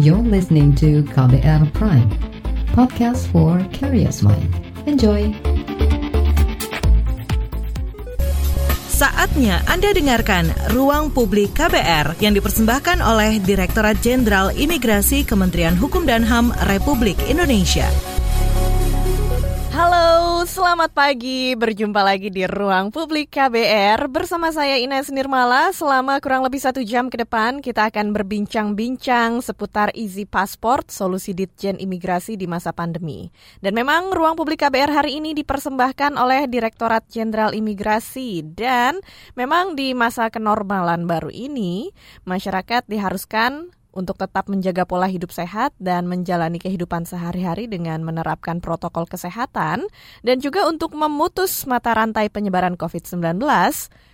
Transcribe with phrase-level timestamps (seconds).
[0.00, 2.08] You're listening to KBR Prime,
[2.72, 4.48] podcast for curious mind.
[4.88, 5.28] Enjoy!
[8.88, 16.24] Saatnya Anda dengarkan Ruang Publik KBR yang dipersembahkan oleh Direktorat Jenderal Imigrasi Kementerian Hukum dan
[16.24, 17.92] HAM Republik Indonesia.
[19.70, 21.54] Halo, selamat pagi.
[21.54, 25.70] Berjumpa lagi di Ruang Publik KBR bersama saya Ines Nirmala.
[25.70, 31.78] Selama kurang lebih satu jam ke depan, kita akan berbincang-bincang seputar Easy Passport, solusi Ditjen
[31.78, 33.30] Imigrasi di masa pandemi.
[33.62, 38.42] Dan memang Ruang Publik KBR hari ini dipersembahkan oleh Direktorat Jenderal Imigrasi.
[38.42, 38.98] Dan
[39.38, 41.94] memang di masa kenormalan baru ini,
[42.26, 49.06] masyarakat diharuskan untuk tetap menjaga pola hidup sehat dan menjalani kehidupan sehari-hari dengan menerapkan protokol
[49.06, 49.86] kesehatan
[50.22, 53.40] dan juga untuk memutus mata rantai penyebaran COVID-19,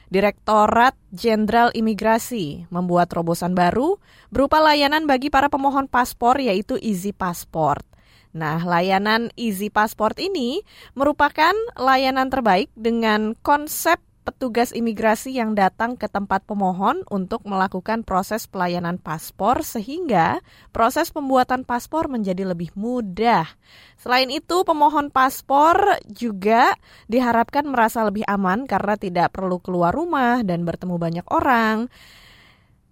[0.07, 3.99] Direktorat Jenderal Imigrasi membuat terobosan baru
[4.31, 7.83] berupa layanan bagi para pemohon paspor yaitu Easy Passport.
[8.37, 10.61] Nah, layanan Easy Passport ini
[10.93, 18.51] merupakan layanan terbaik dengan konsep petugas imigrasi yang datang ke tempat pemohon untuk melakukan proses
[18.51, 20.43] pelayanan paspor sehingga
[20.75, 23.47] proses pembuatan paspor menjadi lebih mudah.
[23.95, 26.75] Selain itu, pemohon paspor juga
[27.07, 31.87] diharapkan merasa lebih aman karena tidak perlu keluar rumah dan bertemu banyak orang.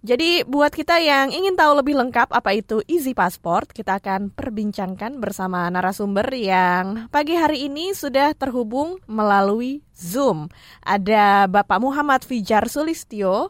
[0.05, 5.17] Jadi buat kita yang ingin tahu lebih lengkap apa itu Easy Passport, kita akan perbincangkan
[5.17, 10.53] bersama narasumber yang pagi hari ini sudah terhubung melalui Zoom.
[10.85, 13.49] Ada Bapak Muhammad Fijar Sulistyo,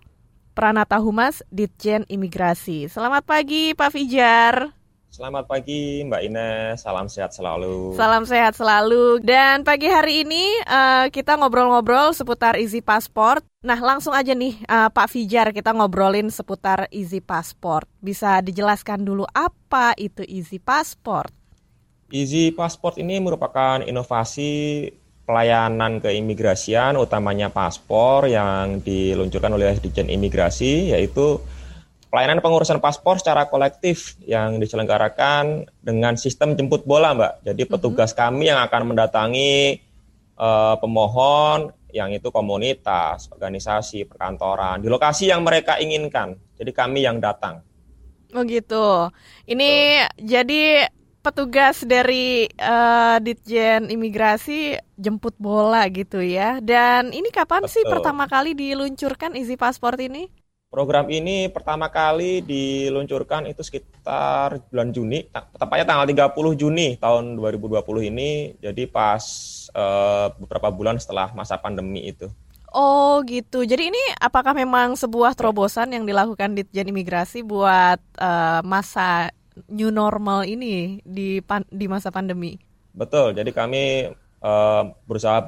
[0.55, 2.87] Pranata Humas Ditjen Imigrasi.
[2.87, 4.74] Selamat pagi Pak Fijar.
[5.15, 7.95] Selamat pagi Mbak Ines, salam sehat selalu.
[7.95, 9.23] Salam sehat selalu.
[9.23, 13.39] Dan pagi hari ini uh, kita ngobrol-ngobrol seputar Easy Passport.
[13.63, 17.87] Nah langsung aja nih uh, Pak Fijar kita ngobrolin seputar Easy Passport.
[18.03, 21.31] Bisa dijelaskan dulu apa itu Easy Passport?
[22.11, 24.83] Easy Passport ini merupakan inovasi
[25.23, 31.39] pelayanan keimigrasian utamanya paspor yang diluncurkan oleh Dijen Imigrasi yaitu
[32.09, 37.33] pelayanan pengurusan paspor secara kolektif yang diselenggarakan dengan sistem jemput bola, Mbak.
[37.47, 37.71] Jadi mhm.
[37.75, 38.27] petugas mm -hmm.
[38.29, 39.53] kami yang akan mendatangi
[40.39, 46.35] uh, pemohon yang itu komunitas, organisasi, perkantoran di lokasi yang mereka inginkan.
[46.59, 47.63] Jadi kami yang datang.
[48.35, 49.07] Oh gitu.
[49.47, 50.91] Ini jadi
[51.23, 56.59] petugas dari uh, Ditjen Imigrasi jemput bola gitu ya.
[56.59, 57.79] Dan ini kapan Betul.
[57.79, 60.27] sih pertama kali diluncurkan Easy Passport ini?
[60.75, 68.11] Program ini pertama kali diluncurkan itu sekitar bulan Juni, tepatnya tanggal 30 Juni tahun 2020
[68.11, 68.59] ini.
[68.59, 69.23] Jadi pas
[69.71, 72.27] uh, beberapa bulan setelah masa pandemi itu.
[72.75, 73.63] Oh gitu.
[73.63, 79.31] Jadi ini apakah memang sebuah terobosan yang dilakukan Ditjen Imigrasi buat uh, masa
[79.71, 81.39] new normal ini di
[81.71, 82.59] di masa pandemi?
[82.91, 83.31] Betul.
[83.31, 84.11] Jadi kami
[84.43, 85.39] uh, berusaha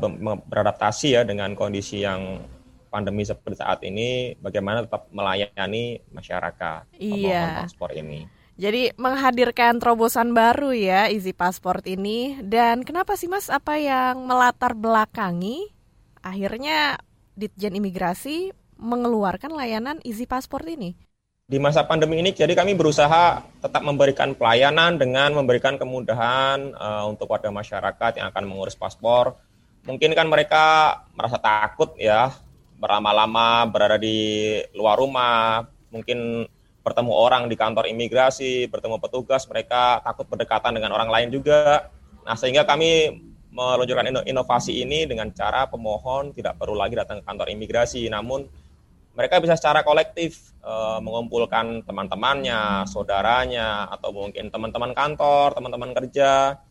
[0.47, 2.47] beradaptasi ya dengan kondisi yang
[2.87, 7.67] pandemi seperti saat ini bagaimana tetap melayani masyarakat iya.
[7.67, 8.25] paspor ini.
[8.57, 14.73] Jadi menghadirkan terobosan baru ya Easy Passport ini dan kenapa sih Mas apa yang melatar
[14.73, 15.69] belakangi
[16.25, 16.97] akhirnya
[17.37, 18.49] Ditjen Imigrasi
[18.81, 20.97] mengeluarkan layanan Easy Passport ini?
[21.45, 27.29] Di masa pandemi ini jadi kami berusaha tetap memberikan pelayanan dengan memberikan kemudahan uh, untuk
[27.29, 29.37] warga masyarakat yang akan mengurus paspor.
[29.85, 32.33] Mungkin kan mereka merasa takut ya
[32.77, 36.45] berlama-lama berada di luar rumah, mungkin
[36.85, 41.91] bertemu orang di kantor imigrasi, bertemu petugas, mereka takut berdekatan dengan orang lain juga.
[42.23, 43.11] Nah, sehingga kami
[43.51, 48.45] meluncurkan inovasi ini dengan cara pemohon tidak perlu lagi datang ke kantor imigrasi, namun
[49.17, 56.61] mereka bisa secara kolektif e, mengumpulkan teman-temannya, saudaranya, atau mungkin teman-teman kantor, teman-teman kerja,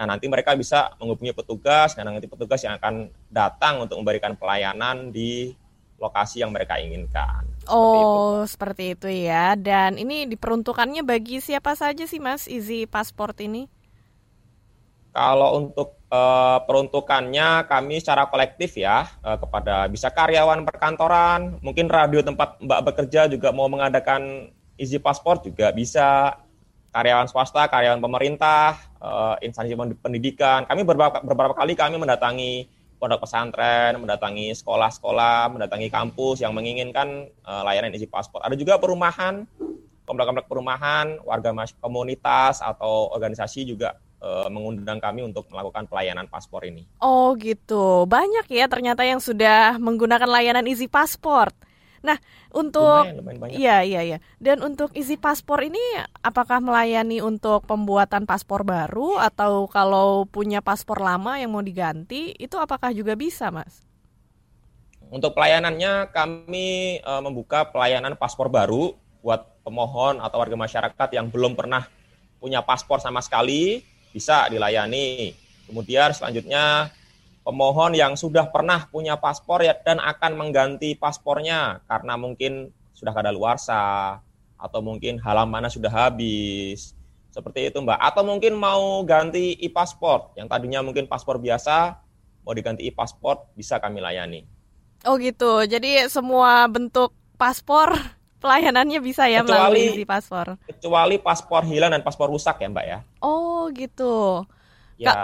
[0.00, 5.12] Nah, nanti mereka bisa menghubungi petugas, dan nanti petugas yang akan datang untuk memberikan pelayanan
[5.12, 5.52] di
[6.00, 7.44] lokasi yang mereka inginkan.
[7.68, 8.48] Oh, seperti itu.
[8.48, 9.52] seperti itu ya.
[9.60, 13.68] Dan ini diperuntukannya bagi siapa saja sih, Mas, Easy Passport ini?
[15.12, 22.24] Kalau untuk uh, peruntukannya kami secara kolektif ya uh, kepada bisa karyawan perkantoran, mungkin radio
[22.24, 24.48] tempat Mbak bekerja juga mau mengadakan
[24.80, 26.40] Easy Passport juga bisa
[26.90, 30.66] karyawan swasta, karyawan pemerintah, uh, instansi pendidikan.
[30.66, 32.66] Kami beberapa, beberapa kali kami mendatangi
[33.00, 38.44] pondok pesantren, mendatangi sekolah-sekolah, mendatangi kampus yang menginginkan uh, layanan isi paspor.
[38.44, 39.48] Ada juga perumahan,
[40.04, 46.84] komplek-komplek perumahan, warga komunitas atau organisasi juga uh, mengundang kami untuk melakukan pelayanan paspor ini.
[47.00, 51.48] Oh gitu, banyak ya ternyata yang sudah menggunakan layanan isi paspor.
[52.00, 52.16] Nah,
[52.56, 53.04] untuk
[53.52, 54.18] iya iya iya.
[54.40, 55.80] Dan untuk Easy Passport ini
[56.24, 62.56] apakah melayani untuk pembuatan paspor baru atau kalau punya paspor lama yang mau diganti itu
[62.56, 63.84] apakah juga bisa, Mas?
[65.10, 71.52] Untuk pelayanannya kami e, membuka pelayanan paspor baru buat pemohon atau warga masyarakat yang belum
[71.52, 71.84] pernah
[72.40, 75.36] punya paspor sama sekali bisa dilayani.
[75.68, 76.88] Kemudian selanjutnya
[77.44, 83.32] pemohon yang sudah pernah punya paspor ya dan akan mengganti paspornya karena mungkin sudah kada
[83.32, 84.20] luarsa
[84.60, 86.92] atau mungkin halamannya sudah habis.
[87.30, 87.96] Seperti itu, Mbak.
[87.96, 91.96] Atau mungkin mau ganti e-paspor yang tadinya mungkin paspor biasa
[92.44, 94.44] mau diganti e-paspor bisa kami layani.
[95.08, 95.64] Oh gitu.
[95.64, 97.96] Jadi semua bentuk paspor
[98.42, 100.60] pelayanannya bisa ya kecuali, melalui e-paspor.
[100.68, 102.98] Kecuali paspor hilang dan paspor rusak ya, Mbak ya.
[103.24, 104.44] Oh gitu.
[105.00, 105.16] Ya.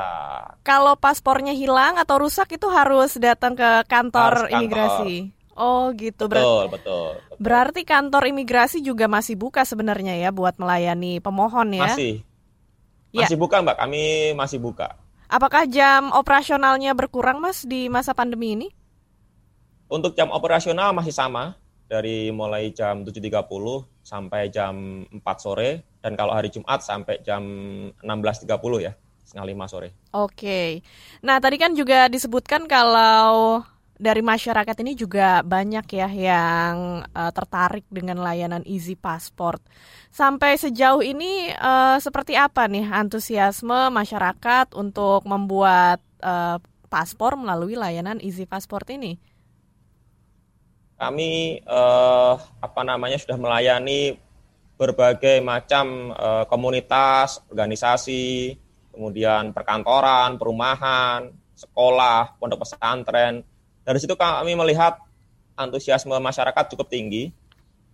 [0.65, 4.55] kalau paspornya hilang atau rusak itu harus datang ke kantor, kantor.
[4.57, 5.37] imigrasi.
[5.57, 6.29] Oh gitu.
[6.29, 7.37] Betul, betul, betul.
[7.37, 11.93] Berarti kantor imigrasi juga masih buka sebenarnya ya buat melayani pemohon ya?
[11.93, 12.25] Masih.
[13.13, 13.25] Ya.
[13.25, 13.41] Masih ya.
[13.41, 14.03] buka Mbak, kami
[14.37, 14.97] masih buka.
[15.29, 18.69] Apakah jam operasionalnya berkurang Mas di masa pandemi ini?
[19.93, 21.57] Untuk jam operasional masih sama
[21.87, 23.47] dari mulai jam 7.30
[24.03, 27.43] sampai jam 4 sore dan kalau hari Jumat sampai jam
[28.03, 28.51] 16.30
[28.83, 28.93] ya
[29.27, 29.91] setengah lima sore.
[30.15, 30.87] Oke.
[31.27, 33.61] Nah tadi kan juga disebutkan kalau
[33.97, 39.65] dari masyarakat ini juga banyak ya yang uh, tertarik dengan layanan Easy Passport.
[40.13, 46.61] Sampai sejauh ini uh, seperti apa nih antusiasme masyarakat untuk membuat uh,
[46.93, 49.17] paspor melalui layanan Easy Passport ini?
[50.97, 54.17] Kami uh, apa namanya sudah melayani
[54.77, 58.57] berbagai macam uh, komunitas, organisasi,
[58.97, 63.45] kemudian perkantoran, perumahan, sekolah, pondok pesantren.
[63.85, 64.97] Dari situ kami melihat
[65.53, 67.29] antusiasme masyarakat cukup tinggi.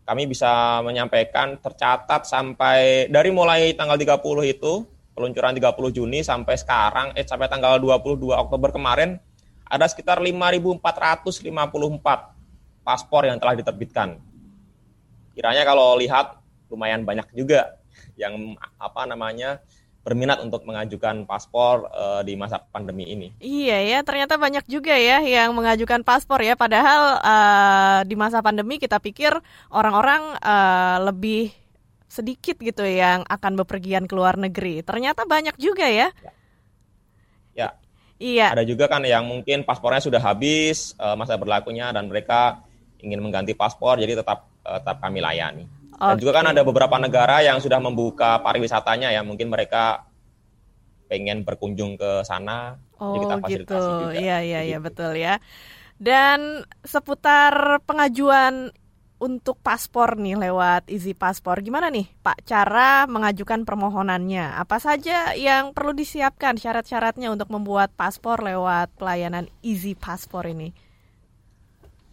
[0.07, 7.15] Kami bisa menyampaikan tercatat sampai dari mulai tanggal 30 itu, peluncuran 30 Juni sampai sekarang,
[7.15, 9.19] eh sampai tanggal 22 Oktober kemarin,
[9.67, 10.83] ada sekitar 5.454
[12.83, 14.19] paspor yang telah diterbitkan.
[15.39, 17.79] Kiranya kalau lihat lumayan banyak juga
[18.19, 19.63] yang apa namanya
[20.03, 23.31] berminat untuk mengajukan paspor uh, di masa pandemi ini.
[23.39, 26.59] Iya ya, ternyata banyak juga ya yang mengajukan paspor ya.
[26.59, 29.31] Padahal uh, di masa pandemi kita pikir
[29.71, 31.55] orang-orang uh, lebih
[32.11, 34.83] sedikit gitu yang akan bepergian ke luar negeri.
[34.83, 36.11] Ternyata banyak juga ya.
[36.19, 36.33] Ya.
[37.55, 37.69] ya.
[38.23, 38.59] Iya.
[38.59, 42.63] Ada juga kan yang mungkin paspornya sudah habis uh, masa berlakunya dan mereka
[43.03, 45.82] ingin mengganti paspor, jadi tetap uh, tetap kami layani.
[46.03, 50.11] Dan juga kan ada beberapa negara yang sudah membuka pariwisatanya ya, mungkin mereka
[51.07, 54.03] pengen berkunjung ke sana, oh, jadi kita oh, fasilitasi gitu.
[54.09, 54.17] juga.
[54.17, 55.39] Iya iya iya betul ya.
[56.01, 58.73] Dan seputar pengajuan
[59.23, 64.59] untuk paspor nih lewat Easy Paspor, gimana nih Pak cara mengajukan permohonannya?
[64.59, 70.75] Apa saja yang perlu disiapkan syarat-syaratnya untuk membuat paspor lewat pelayanan Easy Paspor ini?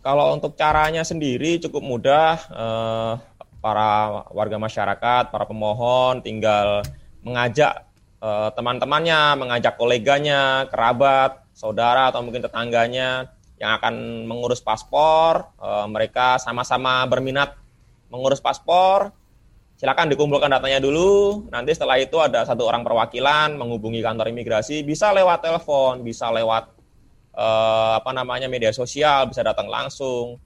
[0.06, 2.38] Kalau untuk caranya sendiri cukup mudah.
[2.46, 3.14] Eh,
[3.60, 6.84] para warga masyarakat, para pemohon tinggal
[7.24, 7.88] mengajak
[8.24, 13.28] uh, teman-temannya, mengajak koleganya, kerabat, saudara atau mungkin tetangganya
[13.60, 17.60] yang akan mengurus paspor, uh, mereka sama-sama berminat
[18.08, 19.12] mengurus paspor,
[19.76, 21.48] silakan dikumpulkan datanya dulu.
[21.52, 26.72] Nanti setelah itu ada satu orang perwakilan menghubungi kantor imigrasi, bisa lewat telepon, bisa lewat
[27.36, 30.40] uh, apa namanya media sosial, bisa datang langsung.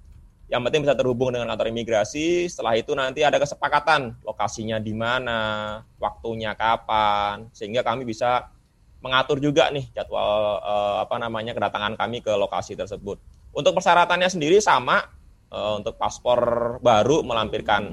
[0.54, 2.46] Yang penting bisa terhubung dengan kantor imigrasi.
[2.46, 8.54] Setelah itu nanti ada kesepakatan lokasinya di mana, waktunya kapan, sehingga kami bisa
[9.02, 13.18] mengatur juga nih jadwal eh, apa namanya kedatangan kami ke lokasi tersebut.
[13.50, 15.02] Untuk persyaratannya sendiri sama
[15.50, 17.90] eh, untuk paspor baru melampirkan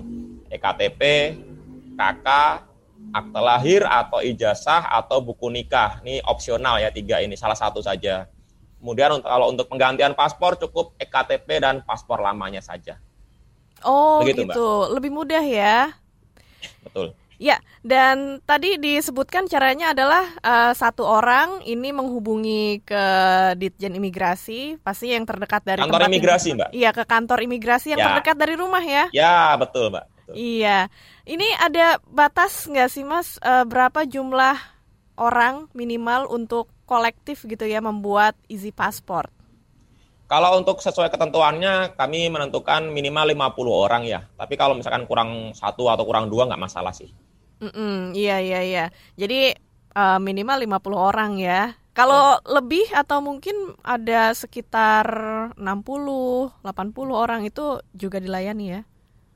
[0.52, 1.00] EKTP,
[1.96, 2.28] KK,
[3.16, 6.04] akte lahir atau ijazah atau buku nikah.
[6.04, 8.28] Ini opsional ya tiga ini salah satu saja.
[8.80, 12.96] Kemudian kalau untuk penggantian paspor cukup EKTP dan paspor lamanya saja.
[13.84, 14.88] Oh Begitu, gitu, Mbak.
[14.96, 15.92] lebih mudah ya.
[16.84, 17.12] Betul.
[17.40, 23.04] Ya, dan tadi disebutkan caranya adalah uh, satu orang ini menghubungi ke
[23.56, 26.68] Ditjen Imigrasi, pasti yang terdekat dari kantor imigrasi, Mbak.
[26.76, 28.06] Iya, ke kantor imigrasi yang ya.
[28.12, 29.08] terdekat dari rumah ya.
[29.16, 30.04] Ya, betul, Mbak.
[30.20, 30.34] Betul.
[30.36, 30.92] Iya.
[31.24, 34.60] Ini ada batas nggak sih, Mas, uh, berapa jumlah
[35.20, 39.28] orang minimal untuk kolektif gitu ya membuat Easy Passport?
[40.30, 44.22] Kalau untuk sesuai ketentuannya, kami menentukan minimal 50 orang ya.
[44.38, 47.10] Tapi kalau misalkan kurang satu atau kurang dua nggak masalah sih.
[47.58, 48.84] Mm -mm, iya, iya, iya.
[49.18, 49.52] Jadi
[49.98, 51.74] uh, minimal 50 orang ya.
[51.90, 55.04] Kalau lebih atau mungkin ada sekitar
[55.58, 56.62] 60, 80
[57.10, 58.80] orang itu juga dilayani ya?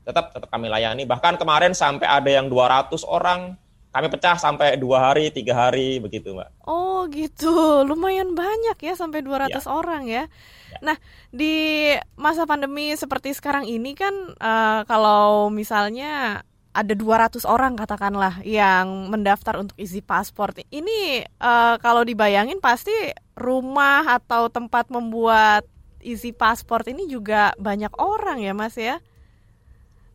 [0.07, 1.03] Tetap tetap kami layani.
[1.03, 3.59] Bahkan kemarin sampai ada yang 200 orang
[3.95, 6.67] kami pecah sampai dua hari, tiga hari begitu, Mbak.
[6.67, 9.59] Oh gitu, lumayan banyak ya sampai 200 ya.
[9.71, 10.27] orang ya.
[10.67, 10.79] ya.
[10.83, 10.99] Nah
[11.31, 11.87] di
[12.19, 16.43] masa pandemi seperti sekarang ini kan uh, kalau misalnya
[16.75, 20.51] ada 200 orang katakanlah yang mendaftar untuk isi paspor.
[20.59, 22.91] Ini uh, kalau dibayangin pasti
[23.39, 25.63] rumah atau tempat membuat
[26.03, 28.99] isi paspor ini juga banyak orang ya, Mas ya.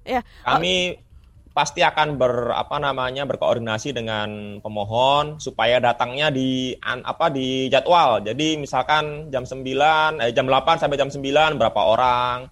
[0.04, 0.20] Ya.
[0.44, 1.09] Kami oh.
[1.50, 8.22] Pasti akan ber apa namanya berkoordinasi dengan pemohon supaya datangnya di an, apa di jadwal.
[8.22, 12.46] Jadi misalkan jam 9 eh, jam 8 sampai jam 9 berapa orang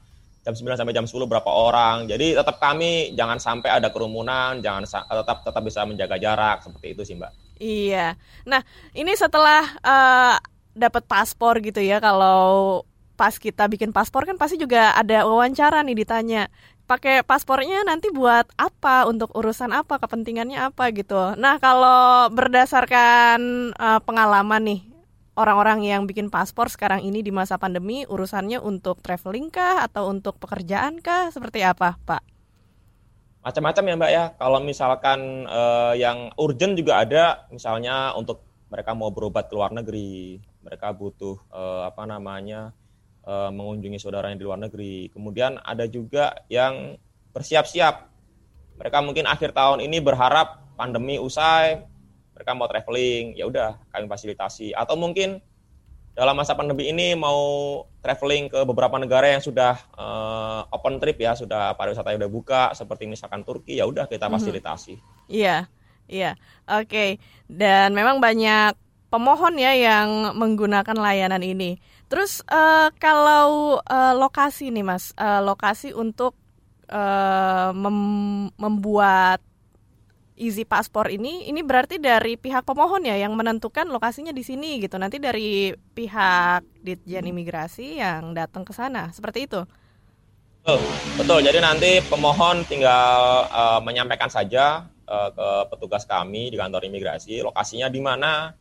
[0.49, 2.09] jam 9 sampai jam 10 berapa orang.
[2.09, 7.03] Jadi tetap kami jangan sampai ada kerumunan, jangan tetap tetap bisa menjaga jarak seperti itu
[7.05, 7.33] sih, Mbak.
[7.61, 8.17] Iya.
[8.49, 8.65] Nah,
[8.97, 10.37] ini setelah uh,
[10.73, 12.81] dapat paspor gitu ya kalau
[13.19, 16.47] pas kita bikin paspor kan pasti juga ada wawancara nih ditanya
[16.89, 21.37] pakai paspornya nanti buat apa untuk urusan apa kepentingannya apa gitu.
[21.37, 24.81] Nah kalau berdasarkan uh, pengalaman nih
[25.37, 30.41] orang-orang yang bikin paspor sekarang ini di masa pandemi urusannya untuk traveling kah atau untuk
[30.41, 32.25] pekerjaan kah seperti apa Pak?
[33.45, 34.25] Macam-macam ya Mbak ya.
[34.35, 38.43] Kalau misalkan uh, yang urgent juga ada, misalnya untuk
[38.73, 42.75] mereka mau berobat ke luar negeri, mereka butuh uh, apa namanya
[43.29, 45.13] uh, mengunjungi saudaranya di luar negeri.
[45.13, 46.97] Kemudian ada juga yang
[47.37, 48.09] bersiap-siap.
[48.81, 51.85] Mereka mungkin akhir tahun ini berharap pandemi usai,
[52.39, 55.43] mereka mau traveling ya udah kami fasilitasi atau mungkin
[56.15, 61.35] dalam masa pandemi ini mau traveling ke beberapa negara yang sudah uh, open trip ya
[61.35, 64.35] sudah pariwisata udah buka seperti misalkan Turki ya udah kita mhm.
[64.39, 64.95] fasilitasi
[65.27, 65.67] iya
[66.07, 67.11] iya oke okay.
[67.51, 68.79] dan memang banyak
[69.11, 75.93] pemohon ya yang menggunakan layanan ini terus uh, kalau uh, lokasi nih mas uh, lokasi
[75.93, 76.35] untuk
[76.89, 77.99] uh, mem
[78.57, 79.45] membuat
[80.39, 84.97] easy paspor ini ini berarti dari pihak pemohon ya yang menentukan lokasinya di sini gitu.
[84.97, 89.11] Nanti dari pihak Ditjen Imigrasi yang datang ke sana.
[89.11, 89.61] Seperti itu.
[90.63, 90.81] Betul,
[91.19, 91.41] betul.
[91.43, 97.91] Jadi nanti pemohon tinggal uh, menyampaikan saja uh, ke petugas kami di kantor imigrasi lokasinya
[97.91, 98.55] di mana.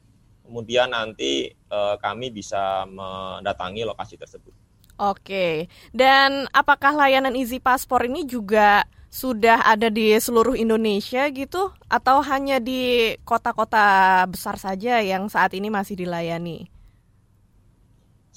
[0.48, 4.56] Kemudian nanti uh, kami bisa mendatangi lokasi tersebut.
[4.98, 5.70] Oke.
[5.94, 12.60] Dan apakah layanan Easy Paspor ini juga sudah ada di seluruh Indonesia gitu atau hanya
[12.60, 16.68] di kota-kota besar saja yang saat ini masih dilayani?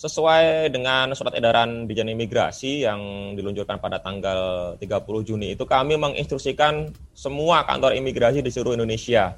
[0.01, 6.89] Sesuai dengan surat edaran Dijen Imigrasi yang diluncurkan pada tanggal 30 Juni itu kami menginstruksikan
[7.13, 9.37] semua kantor imigrasi di seluruh Indonesia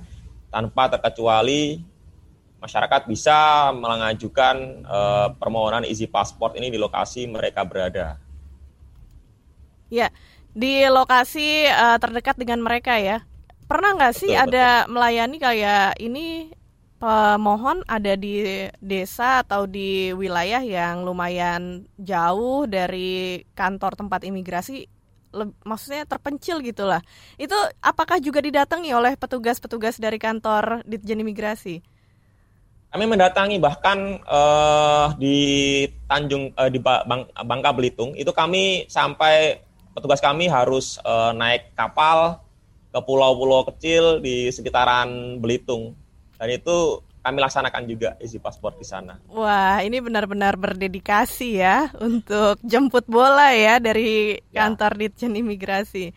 [0.55, 1.83] tanpa terkecuali
[2.63, 8.23] masyarakat bisa mengajukan uh, permohonan isi paspor ini di lokasi mereka berada.
[9.91, 10.15] Ya,
[10.55, 13.27] di lokasi uh, terdekat dengan mereka ya.
[13.67, 14.93] Pernah nggak sih betul, ada betul.
[14.95, 16.27] melayani kayak ini
[17.03, 24.87] pemohon ada di desa atau di wilayah yang lumayan jauh dari kantor tempat imigrasi
[25.65, 27.01] maksudnya terpencil gitulah.
[27.41, 31.81] Itu apakah juga didatangi oleh petugas-petugas dari kantor Ditjen Imigrasi?
[32.93, 36.77] Kami mendatangi bahkan uh, di Tanjung uh, di
[37.41, 39.65] Bangka Belitung itu kami sampai
[39.97, 42.45] petugas kami harus uh, naik kapal
[42.93, 45.97] ke pulau-pulau kecil di sekitaran Belitung.
[46.37, 49.17] Dan itu kami laksanakan juga isi paspor di sana.
[49.31, 54.69] Wah, ini benar-benar berdedikasi ya untuk jemput bola ya dari ya.
[54.69, 56.13] kantor Ditjen Imigrasi.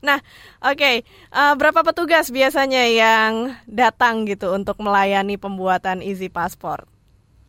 [0.00, 0.18] Nah,
[0.64, 0.96] oke, okay.
[1.32, 6.88] uh, eh, berapa petugas biasanya yang datang gitu untuk melayani pembuatan isi paspor?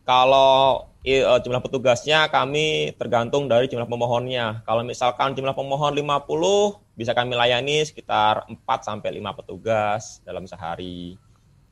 [0.04, 4.62] Kalau Eh, jumlah petugasnya kami tergantung dari jumlah pemohonnya.
[4.62, 11.18] Kalau misalkan jumlah pemohon 50, bisa kami layani sekitar 4 sampai 5 petugas dalam sehari.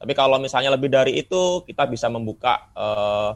[0.02, 3.30] Tapi kalau misalnya lebih dari itu, kita bisa membuka eh,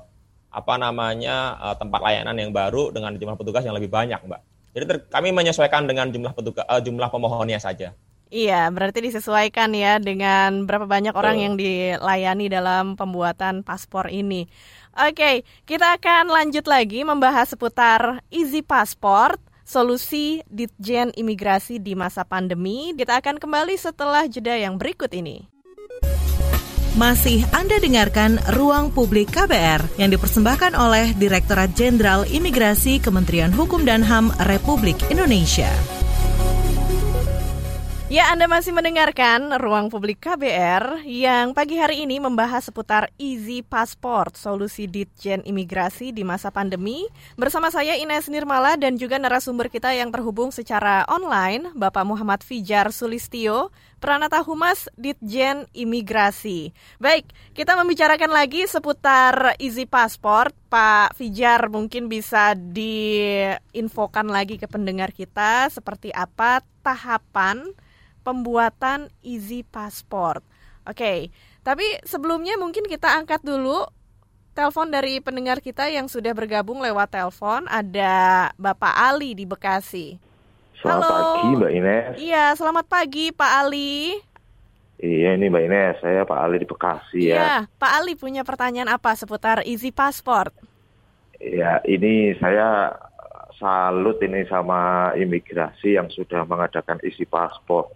[0.50, 4.42] apa namanya eh, tempat layanan yang baru dengan jumlah petugas yang lebih banyak, Mbak.
[4.74, 7.94] Jadi ter- kami menyesuaikan dengan jumlah petugas eh, jumlah pemohonnya saja.
[8.34, 14.50] Iya, berarti disesuaikan ya dengan berapa banyak orang yang dilayani dalam pembuatan paspor ini.
[14.98, 22.90] Oke, kita akan lanjut lagi membahas seputar Easy Passport, solusi Ditjen Imigrasi di masa pandemi.
[22.98, 25.53] Kita akan kembali setelah jeda yang berikut ini.
[26.94, 34.06] Masih Anda dengarkan Ruang Publik KBR yang dipersembahkan oleh Direktorat Jenderal Imigrasi Kementerian Hukum dan
[34.06, 35.93] HAM Republik Indonesia.
[38.14, 44.38] Ya, Anda masih mendengarkan Ruang Publik KBR yang pagi hari ini membahas seputar Easy Passport,
[44.38, 47.10] solusi Ditjen Imigrasi di masa pandemi.
[47.34, 52.94] Bersama saya Ines Nirmala dan juga narasumber kita yang terhubung secara online, Bapak Muhammad Fijar
[52.94, 56.70] Sulistio, Pranata Humas Ditjen Imigrasi.
[57.02, 60.54] Baik, kita membicarakan lagi seputar Easy Passport.
[60.70, 67.74] Pak Fijar mungkin bisa diinfokan lagi ke pendengar kita seperti apa tahapan
[68.24, 70.40] pembuatan Easy Passport.
[70.84, 71.18] Oke, okay.
[71.60, 73.84] tapi sebelumnya mungkin kita angkat dulu
[74.56, 77.68] telepon dari pendengar kita yang sudah bergabung lewat telepon.
[77.68, 80.16] Ada Bapak Ali di Bekasi.
[80.80, 81.16] Selamat Halo.
[81.16, 82.14] pagi Mbak Ines.
[82.20, 84.20] Iya, selamat pagi Pak Ali.
[85.00, 87.36] Iya ini Mbak Ines, saya Pak Ali di Bekasi ya.
[87.36, 90.52] Iya, Pak Ali punya pertanyaan apa seputar Easy Passport?
[91.40, 92.94] Ya, ini saya
[93.58, 97.90] salut ini sama imigrasi yang sudah mengadakan Easy Passport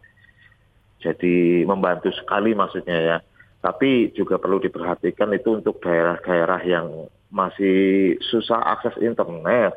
[0.99, 3.19] jadi membantu sekali maksudnya ya.
[3.59, 6.87] Tapi juga perlu diperhatikan itu untuk daerah-daerah yang
[7.31, 9.75] masih susah akses internet.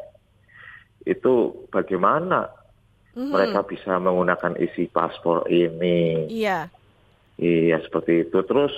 [1.01, 2.45] Itu bagaimana
[3.17, 3.31] mm-hmm.
[3.33, 6.29] mereka bisa menggunakan isi paspor ini?
[6.29, 6.69] Iya.
[7.41, 8.37] Iya seperti itu.
[8.45, 8.73] Terus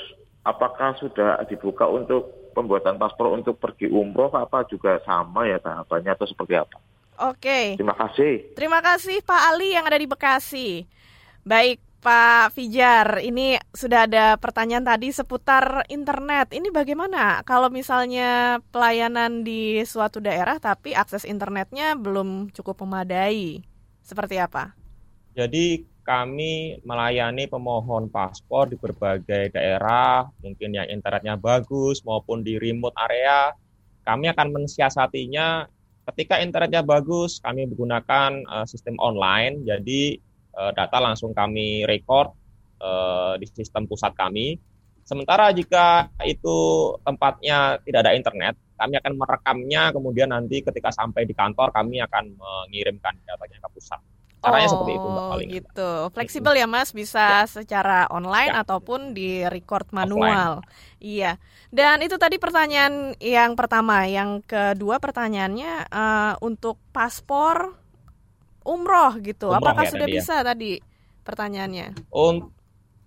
[0.48, 6.28] apakah sudah dibuka untuk pembuatan paspor untuk pergi umroh apa juga sama ya tahapannya atau
[6.30, 6.78] seperti apa?
[7.28, 7.76] Oke.
[7.76, 8.56] Terima kasih.
[8.56, 10.88] Terima kasih Pak Ali yang ada di Bekasi.
[11.44, 16.52] Baik, Pak Fijar, ini sudah ada pertanyaan tadi seputar internet.
[16.52, 23.64] Ini bagaimana kalau misalnya pelayanan di suatu daerah tapi akses internetnya belum cukup memadai?
[24.04, 24.76] Seperti apa?
[25.32, 33.00] Jadi kami melayani pemohon paspor di berbagai daerah, mungkin yang internetnya bagus maupun di remote
[33.00, 33.56] area.
[34.04, 35.72] Kami akan mensiasatinya
[36.12, 39.64] ketika internetnya bagus, kami menggunakan uh, sistem online.
[39.64, 40.20] Jadi
[40.54, 42.30] data langsung kami record
[42.84, 44.60] uh, di sistem pusat kami.
[45.04, 46.56] Sementara jika itu
[47.04, 52.40] tempatnya tidak ada internet, kami akan merekamnya, kemudian nanti ketika sampai di kantor kami akan
[52.40, 54.00] mengirimkan datanya ke pusat.
[54.44, 55.48] Caranya oh, seperti itu, Mbak Paling.
[55.48, 55.92] Oh, gitu.
[56.12, 57.48] Fleksibel ya, Mas, bisa ya.
[57.48, 58.60] secara online ya.
[58.68, 60.60] ataupun di record manual.
[60.60, 61.00] Offline.
[61.00, 61.32] Iya.
[61.72, 67.83] Dan itu tadi pertanyaan yang pertama, yang kedua pertanyaannya uh, untuk paspor
[68.64, 69.52] umroh gitu.
[69.52, 70.20] Umroh Apakah ya sudah tadi ya.
[70.20, 70.72] bisa tadi
[71.24, 71.88] pertanyaannya?
[72.12, 72.36] Un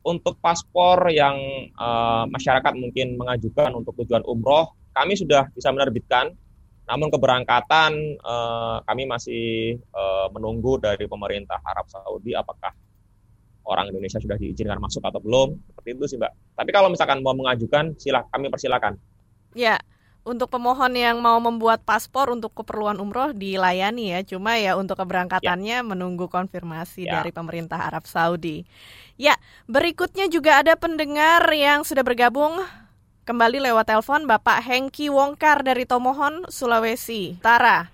[0.06, 1.34] untuk paspor yang
[1.74, 6.30] uh, masyarakat mungkin mengajukan untuk tujuan umroh, kami sudah bisa menerbitkan.
[6.86, 12.70] Namun keberangkatan uh, kami masih uh, menunggu dari pemerintah Arab Saudi apakah
[13.66, 15.58] orang Indonesia sudah diizinkan masuk atau belum.
[15.66, 16.32] Seperti itu sih, Mbak.
[16.54, 18.94] Tapi kalau misalkan mau mengajukan, silah kami persilakan.
[19.58, 19.82] Ya,
[20.26, 25.78] untuk pemohon yang mau membuat paspor untuk keperluan umroh dilayani ya, cuma ya untuk keberangkatannya
[25.80, 25.86] ya.
[25.86, 27.22] menunggu konfirmasi ya.
[27.22, 28.66] dari pemerintah Arab Saudi.
[29.14, 29.38] Ya,
[29.70, 32.58] berikutnya juga ada pendengar yang sudah bergabung
[33.22, 37.86] kembali lewat telepon Bapak Hengki Wongkar dari Tomohon, Sulawesi Utara.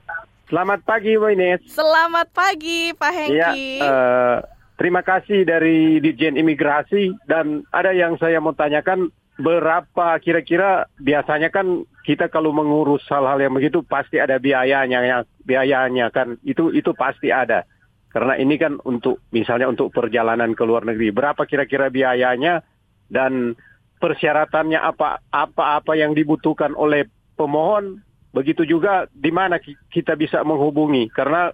[0.49, 1.61] Selamat pagi, Bu Ines.
[1.69, 3.81] Selamat pagi, Pak Hengki.
[3.81, 4.37] Ya, uh,
[4.81, 11.89] terima kasih dari Dijen Imigrasi dan ada yang saya mau tanyakan berapa kira-kira biasanya kan
[12.03, 15.19] kita kalau mengurus hal-hal yang begitu pasti ada biayanya ya.
[15.47, 16.39] Biayanya kan.
[16.43, 17.65] Itu itu pasti ada.
[18.13, 21.15] Karena ini kan untuk misalnya untuk perjalanan ke luar negeri.
[21.15, 22.61] Berapa kira-kira biayanya
[23.09, 23.57] dan
[24.03, 28.03] persyaratannya apa apa apa yang dibutuhkan oleh pemohon?
[28.37, 29.57] Begitu juga di mana
[29.89, 31.09] kita bisa menghubungi.
[31.09, 31.49] Karena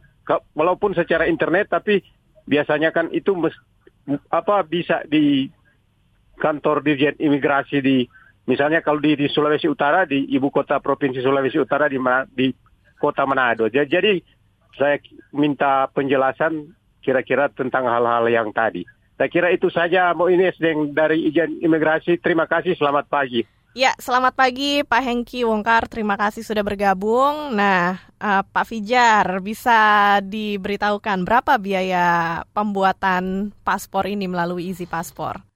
[0.56, 2.02] walaupun secara internet tapi
[2.48, 3.36] biasanya kan itu
[4.32, 5.46] apa bisa di
[6.40, 8.06] kantor Dirjen Imigrasi di
[8.48, 12.00] misalnya kalau di, di Sulawesi Utara di ibu kota provinsi Sulawesi Utara di
[12.32, 12.48] di
[12.96, 13.68] kota Manado.
[13.68, 14.18] Jadi,
[14.74, 14.96] saya
[15.36, 16.72] minta penjelasan
[17.04, 18.82] kira-kira tentang hal-hal yang tadi.
[19.14, 20.56] Saya kira itu saja Mbak Ines
[20.96, 22.18] dari Ijen Imigrasi.
[22.18, 23.44] Terima kasih, selamat pagi.
[23.76, 25.86] Ya, selamat pagi Pak Hengki Wongkar.
[25.86, 27.54] Terima kasih sudah bergabung.
[27.54, 35.46] Nah, uh, Pak Fijar, bisa diberitahukan berapa biaya pembuatan paspor ini melalui Easy Paspor?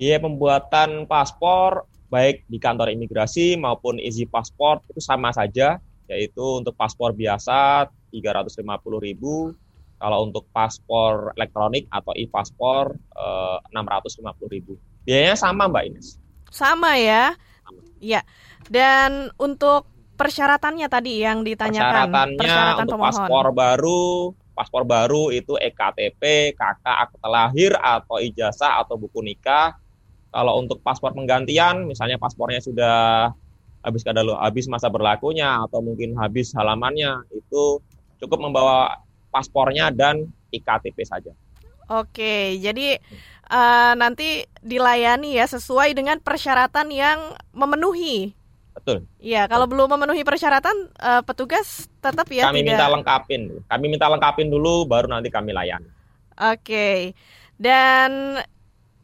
[0.00, 5.78] biaya pembuatan paspor baik di kantor imigrasi maupun Easy Pasport itu sama saja,
[6.10, 8.66] yaitu untuk paspor biasa 350.000,
[10.02, 15.06] kalau untuk paspor elektronik atau e-paspor eh, 650.000.
[15.06, 16.18] Biayanya sama Mbak Ines.
[16.50, 17.38] Sama ya?
[18.02, 18.26] Iya.
[18.66, 19.86] Dan untuk
[20.18, 22.10] persyaratannya tadi yang ditanyakan.
[22.10, 23.08] Persyaratannya Persyaratan untuk pemohon.
[23.14, 24.04] paspor baru,
[24.52, 29.79] paspor baru itu EKTP, KK, akte lahir atau ijazah atau buku nikah
[30.30, 33.30] kalau untuk paspor penggantian, misalnya paspornya sudah
[33.82, 37.82] habis kadalu, habis masa berlakunya atau mungkin habis halamannya, itu
[38.22, 39.02] cukup membawa
[39.34, 41.32] paspornya dan IKTP saja.
[41.90, 43.02] Oke, jadi
[43.50, 48.30] uh, nanti dilayani ya sesuai dengan persyaratan yang memenuhi.
[48.70, 49.10] Betul.
[49.18, 52.78] Iya, kalau belum memenuhi persyaratan, uh, petugas tetap ya kami tidak...
[52.78, 53.42] minta lengkapin.
[53.66, 55.82] Kami minta lengkapin dulu, baru nanti kami layan.
[56.38, 57.12] Oke,
[57.58, 58.38] dan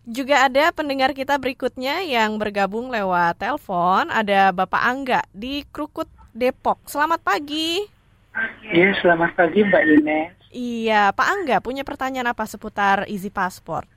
[0.06, 4.06] juga ada pendengar kita berikutnya yang bergabung lewat telepon.
[4.08, 6.78] Ada Bapak Angga di Krukut, Depok.
[6.86, 7.82] Selamat pagi.
[8.70, 10.32] Iya, selamat pagi Mbak Ines.
[10.54, 13.90] Iya, Pak Angga punya pertanyaan apa seputar Easy Passport?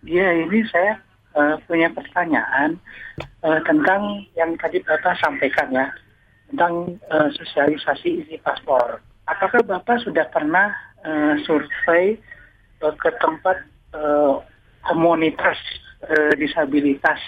[0.00, 0.96] Iya, ini saya
[1.36, 2.80] uh, punya pertanyaan
[3.44, 5.92] uh, tentang yang tadi Bapak sampaikan ya,
[6.48, 9.04] tentang uh, sosialisasi Easy Passport.
[9.28, 10.72] Apakah Bapak sudah pernah
[11.04, 12.16] uh, survei
[12.80, 13.60] uh, ke tempat
[13.92, 14.40] uh,
[14.84, 15.58] komunitas
[16.06, 17.20] uh, disabilitas?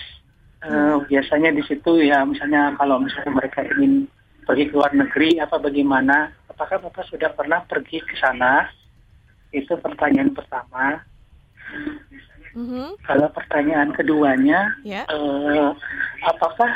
[0.62, 4.06] Uh, biasanya di situ ya, misalnya kalau misalnya mereka ingin
[4.46, 6.30] pergi ke luar negeri apa bagaimana?
[6.46, 8.70] Apakah Bapak sudah pernah pergi ke sana?
[9.50, 11.02] Itu pertanyaan pertama.
[12.52, 13.00] Mm-hmm.
[13.02, 15.08] Kalau pertanyaan keduanya, yeah.
[15.08, 15.72] uh,
[16.28, 16.70] apakah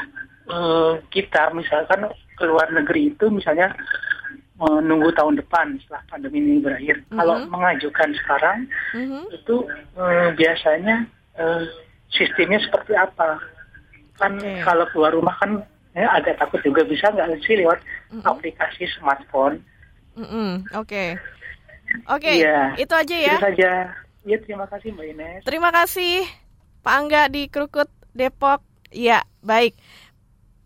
[0.49, 3.77] uh, kita misalkan ke luar negeri itu misalnya
[4.57, 7.05] menunggu tahun depan setelah pandemi ini berakhir.
[7.05, 7.19] Mm-hmm.
[7.21, 8.59] Kalau mengajukan sekarang
[8.97, 9.23] mm-hmm.
[9.37, 9.57] itu
[10.01, 11.05] uh, biasanya
[11.37, 11.62] uh,
[12.09, 13.37] sistemnya seperti apa?
[14.16, 14.64] Kan okay.
[14.64, 15.61] kalau keluar rumah kan
[15.92, 17.79] ya, agak takut juga bisa nggak sih lewat
[18.11, 18.25] mm-hmm.
[18.25, 19.61] aplikasi smartphone?
[20.16, 20.73] Mm-hmm.
[20.73, 21.09] Oke, okay.
[22.09, 22.37] oke, okay.
[22.40, 23.37] ya, itu aja ya.
[23.37, 23.73] Itu saja.
[24.27, 25.40] Ya, terima kasih Mbak Ines.
[25.47, 26.27] Terima kasih
[26.83, 28.64] Pak Angga di Krukut, Depok.
[28.90, 29.79] Ya, baik.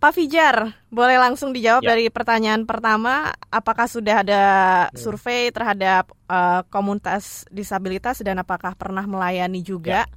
[0.00, 1.92] Pak Fijar, boleh langsung dijawab ya.
[1.92, 4.42] dari pertanyaan pertama, apakah sudah ada
[4.88, 4.96] hmm.
[4.96, 10.08] survei terhadap uh, komunitas disabilitas dan apakah pernah melayani juga?
[10.08, 10.16] Ya.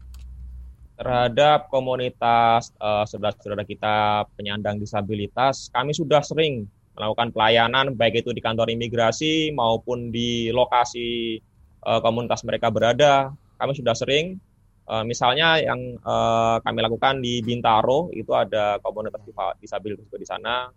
[0.96, 6.64] Terhadap komunitas uh, saudara-saudara kita penyandang disabilitas, kami sudah sering
[6.96, 11.44] melakukan pelayanan baik itu di kantor imigrasi maupun di lokasi
[11.84, 13.36] uh, komunitas mereka berada.
[13.60, 14.40] Kami sudah sering
[14.84, 19.24] Uh, misalnya yang uh, kami lakukan di Bintaro itu ada komunitas
[19.64, 20.68] disabilitas di sana.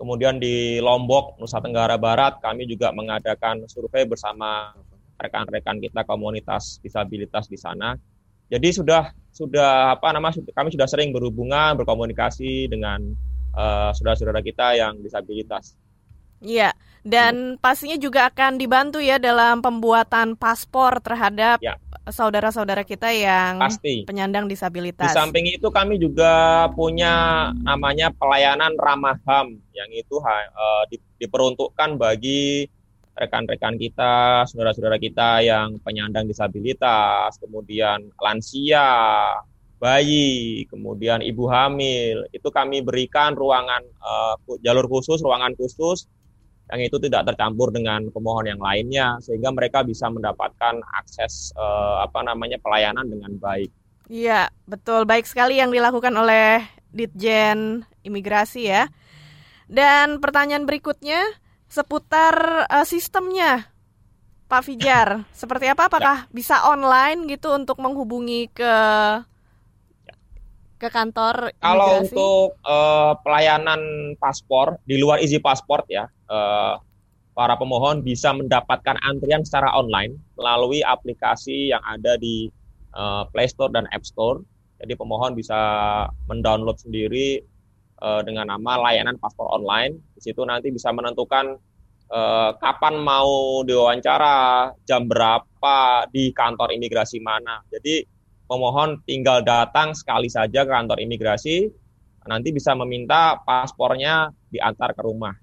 [0.00, 4.72] Kemudian di Lombok, Nusa Tenggara Barat, kami juga mengadakan survei bersama
[5.20, 7.94] rekan-rekan kita komunitas disabilitas di sana.
[8.50, 13.00] Jadi sudah sudah apa nama kami sudah sering berhubungan berkomunikasi dengan
[13.56, 15.76] uh, saudara-saudara kita yang disabilitas.
[16.42, 21.74] Iya, dan pastinya juga akan dibantu ya dalam pembuatan paspor terhadap ya
[22.10, 24.02] saudara-saudara kita yang Pasti.
[24.02, 25.14] penyandang disabilitas.
[25.14, 30.82] Di samping itu kami juga punya namanya pelayanan ramah HAM yang itu uh,
[31.22, 32.66] diperuntukkan bagi
[33.12, 39.36] rekan-rekan kita, saudara-saudara kita yang penyandang disabilitas, kemudian lansia,
[39.78, 42.26] bayi, kemudian ibu hamil.
[42.34, 44.34] Itu kami berikan ruangan uh,
[44.64, 46.08] jalur khusus, ruangan khusus
[46.70, 52.22] yang itu tidak tercampur dengan pemohon yang lainnya sehingga mereka bisa mendapatkan akses eh, apa
[52.22, 53.72] namanya pelayanan dengan baik.
[54.12, 55.08] Iya, betul.
[55.08, 58.92] Baik sekali yang dilakukan oleh Ditjen Imigrasi ya.
[59.70, 61.24] Dan pertanyaan berikutnya
[61.70, 63.72] seputar uh, sistemnya.
[64.52, 65.88] Pak Fijar, seperti apa?
[65.88, 66.30] Apakah ya.
[66.34, 68.74] bisa online gitu untuk menghubungi ke
[70.82, 71.62] ke kantor imigrasi?
[71.62, 73.80] Kalau untuk uh, pelayanan
[74.18, 76.74] paspor di luar Easy Passport ya, uh,
[77.38, 82.50] para pemohon bisa mendapatkan antrian secara online melalui aplikasi yang ada di
[82.98, 84.42] uh, Play Store dan App Store.
[84.82, 85.54] Jadi pemohon bisa
[86.26, 87.38] mendownload sendiri
[88.02, 89.94] uh, dengan nama layanan paspor online.
[90.18, 91.54] Di situ nanti bisa menentukan
[92.10, 97.62] uh, kapan mau diwawancara, jam berapa di kantor imigrasi mana.
[97.70, 98.02] Jadi
[98.46, 101.70] pemohon tinggal datang sekali saja ke kantor imigrasi,
[102.26, 105.34] nanti bisa meminta paspornya diantar ke rumah.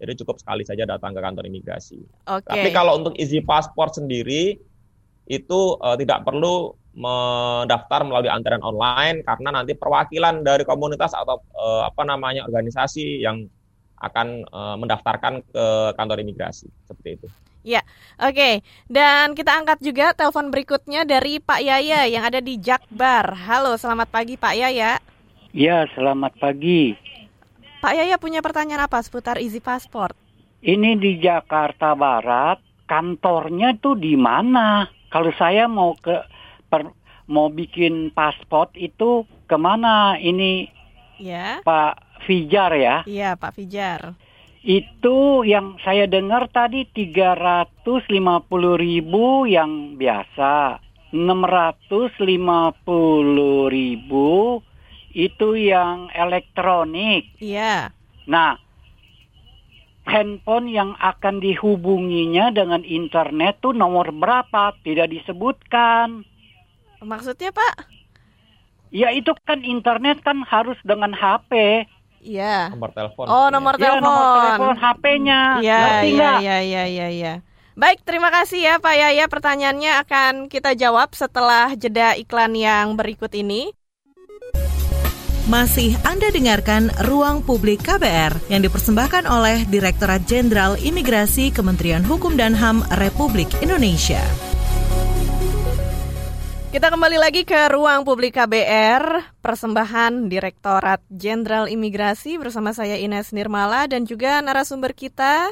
[0.00, 2.00] Jadi cukup sekali saja datang ke kantor imigrasi.
[2.24, 2.48] Okay.
[2.48, 4.56] Tapi kalau untuk isi paspor sendiri
[5.28, 11.86] itu uh, tidak perlu mendaftar melalui antrean online karena nanti perwakilan dari komunitas atau uh,
[11.86, 13.46] apa namanya organisasi yang
[14.00, 17.28] akan uh, mendaftarkan ke kantor imigrasi seperti itu.
[17.60, 17.84] Ya,
[18.16, 18.32] oke.
[18.32, 18.54] Okay.
[18.88, 23.36] Dan kita angkat juga telepon berikutnya dari Pak Yaya yang ada di Jakbar.
[23.36, 24.96] Halo, selamat pagi Pak Yaya.
[25.52, 26.96] Ya, selamat pagi.
[27.84, 30.16] Pak Yaya punya pertanyaan apa seputar Easy Passport?
[30.64, 34.88] Ini di Jakarta Barat, kantornya tuh di mana?
[35.12, 36.16] Kalau saya mau ke
[36.72, 36.88] per,
[37.28, 40.16] mau bikin paspor itu ke mana?
[40.16, 40.64] Ini
[41.20, 41.60] ya.
[41.60, 43.04] Pak Fijar ya?
[43.04, 44.16] Iya, Pak Fijar.
[44.60, 47.80] Itu yang saya dengar tadi 350
[48.76, 50.80] ribu yang biasa.
[51.10, 52.22] 650
[53.72, 54.60] ribu
[55.10, 57.34] itu yang elektronik.
[57.42, 57.90] Iya.
[58.30, 58.54] Nah,
[60.06, 64.76] handphone yang akan dihubunginya dengan internet tuh nomor berapa?
[64.86, 66.22] Tidak disebutkan.
[67.02, 67.88] Maksudnya Pak?
[68.90, 71.86] Ya itu kan internet kan harus dengan HP.
[72.20, 72.70] Iya.
[72.76, 73.24] Nomor telepon.
[73.26, 73.54] Oh, gitu ya.
[73.56, 74.04] nomor Ya, telepon.
[74.04, 75.40] nomor telepon HP-nya.
[75.64, 77.34] Iya, iya, iya, iya, iya, iya.
[77.80, 79.24] Baik, terima kasih ya Pak Yaya.
[79.24, 83.72] Pertanyaannya akan kita jawab setelah jeda iklan yang berikut ini.
[85.48, 92.54] Masih Anda dengarkan Ruang Publik KBR yang dipersembahkan oleh Direktorat Jenderal Imigrasi Kementerian Hukum dan
[92.54, 94.22] HAM Republik Indonesia.
[96.70, 103.90] Kita kembali lagi ke ruang publik KBR, persembahan Direktorat Jenderal Imigrasi bersama saya Ines Nirmala
[103.90, 105.50] dan juga narasumber kita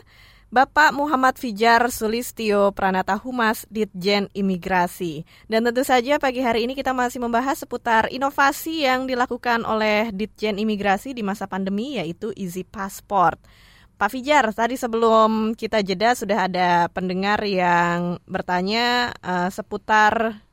[0.55, 5.27] Bapak Muhammad Fijar Sulistio Pranata Humas Ditjen Imigrasi.
[5.51, 10.55] Dan tentu saja pagi hari ini kita masih membahas seputar inovasi yang dilakukan oleh Ditjen
[10.55, 13.43] Imigrasi di masa pandemi yaitu Easy Passport.
[13.99, 20.47] Pak Fijar, tadi sebelum kita jeda sudah ada pendengar yang bertanya eh, seputar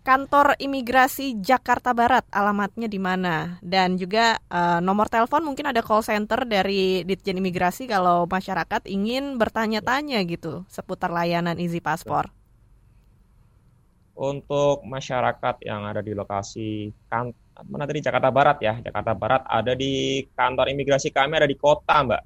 [0.00, 6.00] kantor imigrasi Jakarta Barat alamatnya di mana dan juga eh, nomor telepon mungkin ada call
[6.04, 12.32] center dari Ditjen Imigrasi kalau masyarakat ingin bertanya-tanya gitu seputar layanan Easy Paspor.
[14.16, 17.32] Untuk masyarakat yang ada di lokasi kan
[17.68, 22.00] mana tadi Jakarta Barat ya, Jakarta Barat ada di kantor imigrasi kami ada di kota,
[22.04, 22.22] Mbak.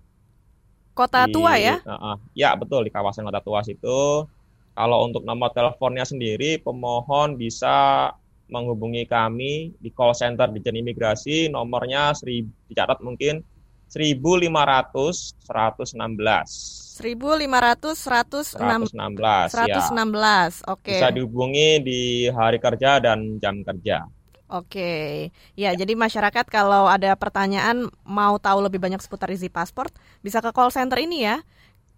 [0.95, 1.83] Kota Di- tua ya?
[1.83, 2.17] Heeh.
[2.39, 4.31] ya, betul di kawasan Kota Tua situ.
[4.75, 8.11] Kalau untuk nomor teleponnya sendiri, pemohon bisa
[8.51, 13.41] menghubungi kami di call center Ditjen Imigrasi, nomornya seribu, dicatat mungkin
[13.89, 16.99] 1500 116.
[16.99, 19.79] 1500 106 116 ya.
[19.87, 20.67] 116.
[20.67, 20.95] Oke.
[20.99, 24.07] Bisa dihubungi di hari kerja dan jam kerja.
[24.51, 25.31] Oke.
[25.59, 29.91] Ya, jadi masyarakat kalau ada pertanyaan mau tahu lebih banyak seputar Easy Passport
[30.23, 31.43] bisa ke call center ini ya.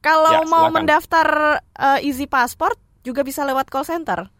[0.06, 4.30] Kalau Ya, mau mendaftar eh, Easy Passport juga bisa lewat call center.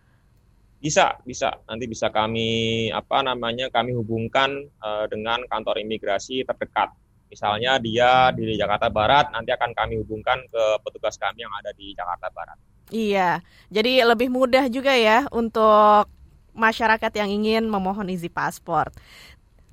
[0.79, 1.59] Bisa, bisa.
[1.67, 6.95] Nanti bisa kami apa namanya kami hubungkan eh, dengan kantor imigrasi terdekat.
[7.27, 11.91] Misalnya dia di Jakarta Barat, nanti akan kami hubungkan ke petugas kami yang ada di
[11.91, 12.55] Jakarta Barat.
[12.87, 16.07] Iya, jadi lebih mudah juga ya untuk
[16.55, 18.95] masyarakat yang ingin memohon Easy Passport.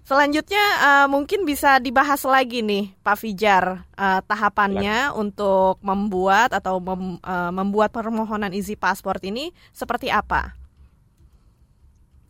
[0.03, 7.23] Selanjutnya eh, mungkin bisa dibahas lagi nih Pak Fijar eh, tahapannya untuk membuat atau mem-
[7.23, 10.59] eh, membuat permohonan Easy Passport ini seperti apa?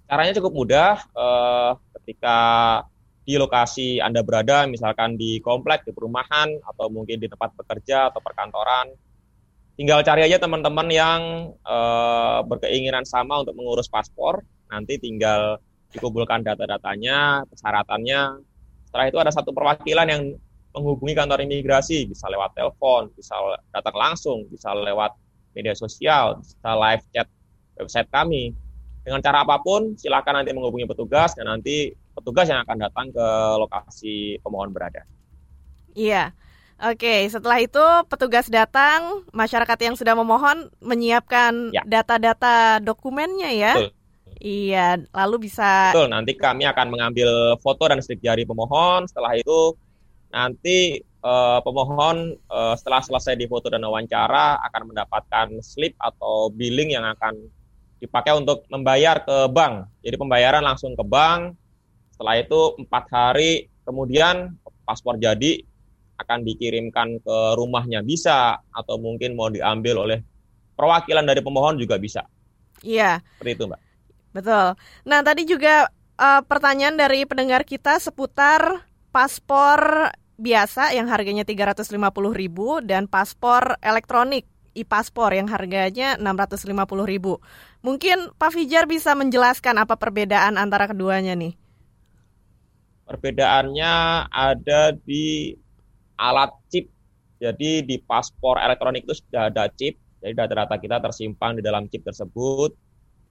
[0.05, 0.91] Caranya cukup mudah.
[1.01, 2.37] eh, ketika
[3.25, 8.19] di lokasi Anda berada, misalkan di komplek, di perumahan, atau mungkin di tempat bekerja atau
[8.19, 8.91] perkantoran,
[9.79, 11.21] tinggal cari aja teman-teman yang
[11.65, 14.45] eh, berkeinginan sama untuk mengurus paspor.
[14.69, 15.57] Nanti tinggal
[15.93, 18.21] dikumpulkan data-datanya, persyaratannya.
[18.89, 20.23] Setelah itu ada satu perwakilan yang
[20.73, 23.37] menghubungi kantor imigrasi, bisa lewat telepon, bisa
[23.69, 25.13] datang langsung, bisa lewat
[25.53, 27.29] media sosial, bisa live chat
[27.77, 28.57] website kami.
[29.05, 33.27] Dengan cara apa pun, silakan nanti menghubungi petugas dan nanti petugas yang akan datang ke
[33.61, 35.05] lokasi pemohon berada.
[35.93, 36.33] Iya.
[36.81, 41.85] Oke, setelah itu petugas datang, masyarakat yang sudah memohon menyiapkan Ya.
[41.85, 43.73] data-data dokumennya ya.
[43.77, 43.91] Betul.
[44.43, 49.07] Iya, lalu bisa Betul, nanti kami akan mengambil foto dan sidik jari pemohon.
[49.07, 49.71] Setelah itu
[50.35, 57.07] nanti eh, pemohon eh, setelah selesai difoto dan wawancara akan mendapatkan slip atau billing yang
[57.07, 57.39] akan
[58.03, 59.87] dipakai untuk membayar ke bank.
[60.03, 61.55] Jadi pembayaran langsung ke bank.
[62.11, 65.63] Setelah itu empat hari kemudian paspor jadi
[66.19, 70.19] akan dikirimkan ke rumahnya bisa atau mungkin mau diambil oleh
[70.75, 72.27] perwakilan dari pemohon juga bisa.
[72.83, 73.92] Iya, Seperti itu, Mbak.
[74.33, 74.75] Betul.
[75.05, 75.87] Nah, tadi juga
[76.19, 80.09] eh, pertanyaan dari pendengar kita seputar paspor
[80.41, 81.93] biasa yang harganya 350.000
[82.83, 87.85] dan paspor elektronik e-paspor yang harganya 650.000.
[87.85, 91.53] Mungkin Pak Fijar bisa menjelaskan apa perbedaan antara keduanya nih.
[93.05, 93.93] Perbedaannya
[94.33, 95.53] ada di
[96.17, 96.89] alat chip.
[97.37, 99.99] Jadi di paspor elektronik itu sudah ada chip.
[100.23, 102.73] Jadi data-data kita tersimpan di dalam chip tersebut.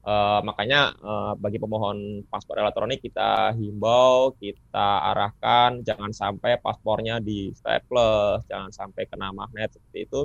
[0.03, 7.55] Eh, makanya eh, bagi pemohon paspor elektronik kita himbau, kita arahkan jangan sampai paspornya di
[7.55, 10.21] staples, jangan sampai kena magnet seperti itu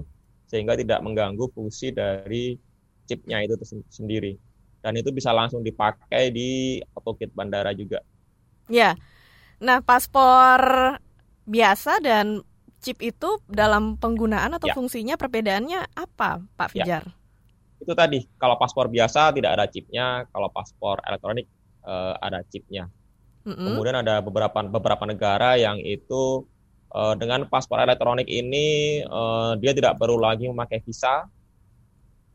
[0.50, 2.58] sehingga tidak mengganggu fungsi dari
[3.06, 3.54] chipnya itu
[3.94, 4.34] sendiri.
[4.82, 8.02] Dan itu bisa langsung dipakai di AutoKit bandara juga.
[8.66, 8.98] Ya.
[9.62, 10.98] Nah, paspor
[11.46, 12.42] biasa dan
[12.82, 14.76] chip itu dalam penggunaan atau Ya.
[14.78, 17.02] fungsinya perbedaannya apa, Pak Ya.
[17.78, 21.46] Itu tadi kalau paspor biasa tidak ada chipnya kalau paspor elektronik
[21.86, 22.90] eh, ada chipnya
[23.48, 23.64] Mm-mm.
[23.64, 26.44] kemudian ada beberapa beberapa negara yang itu
[26.94, 31.28] uh, dengan paspor elektronik ini uh, dia tidak perlu lagi memakai visa.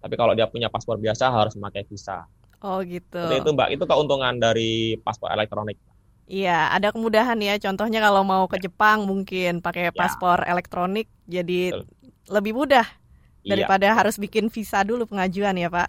[0.02, 2.26] Tapi kalau dia punya paspor biasa harus memakai visa.
[2.62, 3.22] Oh gitu.
[3.22, 5.78] Seperti itu Mbak, itu keuntungan dari paspor elektronik.
[6.26, 7.58] Iya, ada kemudahan ya.
[7.58, 9.94] Contohnya kalau mau ke Jepang mungkin pakai Ya.
[9.94, 11.86] paspor elektronik jadi Betul.
[12.30, 12.86] lebih mudah
[13.42, 13.58] Iya.
[13.58, 15.88] daripada harus bikin visa dulu pengajuan ya, Pak.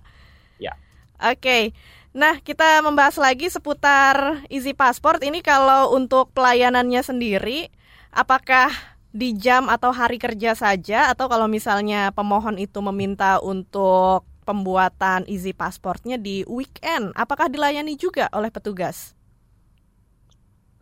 [0.58, 0.74] Ya.
[1.22, 1.74] Oke.
[2.14, 7.74] Nah, kita membahas lagi seputar Easy Passport ini kalau untuk pelayanannya sendiri
[8.14, 8.70] apakah
[9.14, 15.56] di jam atau hari kerja saja atau kalau misalnya pemohon itu meminta untuk pembuatan Easy
[15.56, 19.18] Passportnya di weekend, apakah dilayani juga oleh petugas?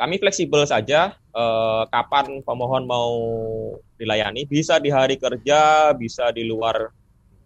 [0.01, 3.13] Kami fleksibel saja eh, kapan pemohon mau
[4.01, 4.49] dilayani.
[4.49, 6.89] Bisa di hari kerja, bisa di luar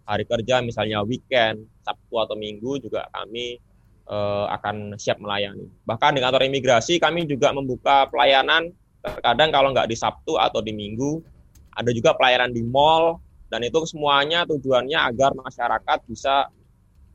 [0.08, 3.60] hari kerja, misalnya weekend, Sabtu atau Minggu juga kami
[4.08, 5.68] eh, akan siap melayani.
[5.84, 8.72] Bahkan di kantor imigrasi kami juga membuka pelayanan.
[9.04, 11.20] Terkadang kalau nggak di Sabtu atau di Minggu,
[11.76, 13.20] ada juga pelayanan di mall.
[13.52, 16.48] Dan itu semuanya tujuannya agar masyarakat bisa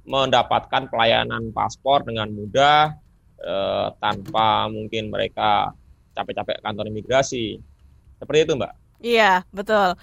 [0.05, 3.00] mendapatkan pelayanan paspor dengan mudah
[3.41, 5.73] eh, tanpa mungkin mereka
[6.13, 7.57] capek-capek kantor imigrasi.
[8.17, 8.73] Seperti itu, Mbak.
[9.01, 9.97] Iya, betul.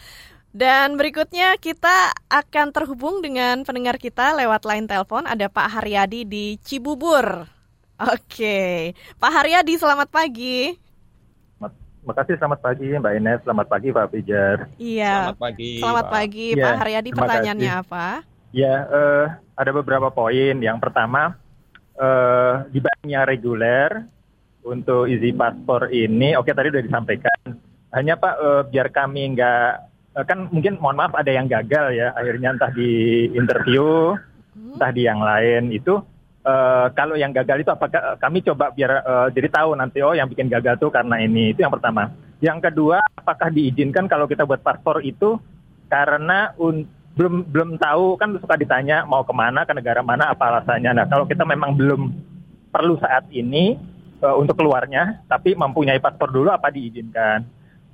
[0.51, 5.23] Dan berikutnya kita akan terhubung dengan pendengar kita lewat line telepon.
[5.23, 7.47] Ada Pak Haryadi di Cibubur.
[7.99, 10.75] Oke, Pak Haryadi selamat pagi.
[11.99, 14.57] Terima kasih, selamat pagi Mbak Ines, selamat pagi Pak Pijar.
[14.81, 15.73] Iya, Selamat pagi.
[15.77, 16.15] selamat Pak.
[16.15, 17.11] pagi Pak Haryadi.
[17.11, 17.83] terima Pertanyaannya kasih.
[17.85, 18.07] apa?
[18.49, 20.55] Ya, eh, ada beberapa poin.
[20.57, 21.37] Yang pertama,
[21.99, 23.91] eh, dibandingnya reguler
[24.63, 27.57] untuk easy paspor ini, oke tadi sudah disampaikan.
[27.91, 29.71] Hanya Pak, eh, biar kami nggak,
[30.15, 32.91] eh, kan mungkin mohon maaf ada yang gagal ya, akhirnya entah di
[33.33, 34.15] interview,
[34.77, 35.99] entah di yang lain itu.
[36.49, 40.33] eh, kalau yang gagal itu apakah kami coba biar eh, jadi tahu nanti oh yang
[40.33, 42.09] bikin gagal tuh karena ini itu yang pertama.
[42.41, 45.37] Yang kedua apakah diizinkan kalau kita buat paspor itu
[45.93, 48.15] karena un- belum belum tahu.
[48.23, 50.95] Kan suka ditanya mau ke mana ke negara mana apa alasannya.
[50.95, 52.15] Nah kalau kita memang belum
[52.71, 53.75] perlu saat ini
[54.23, 57.43] eh, untuk keluarnya tapi mempunyai paspor dulu apa diizinkan.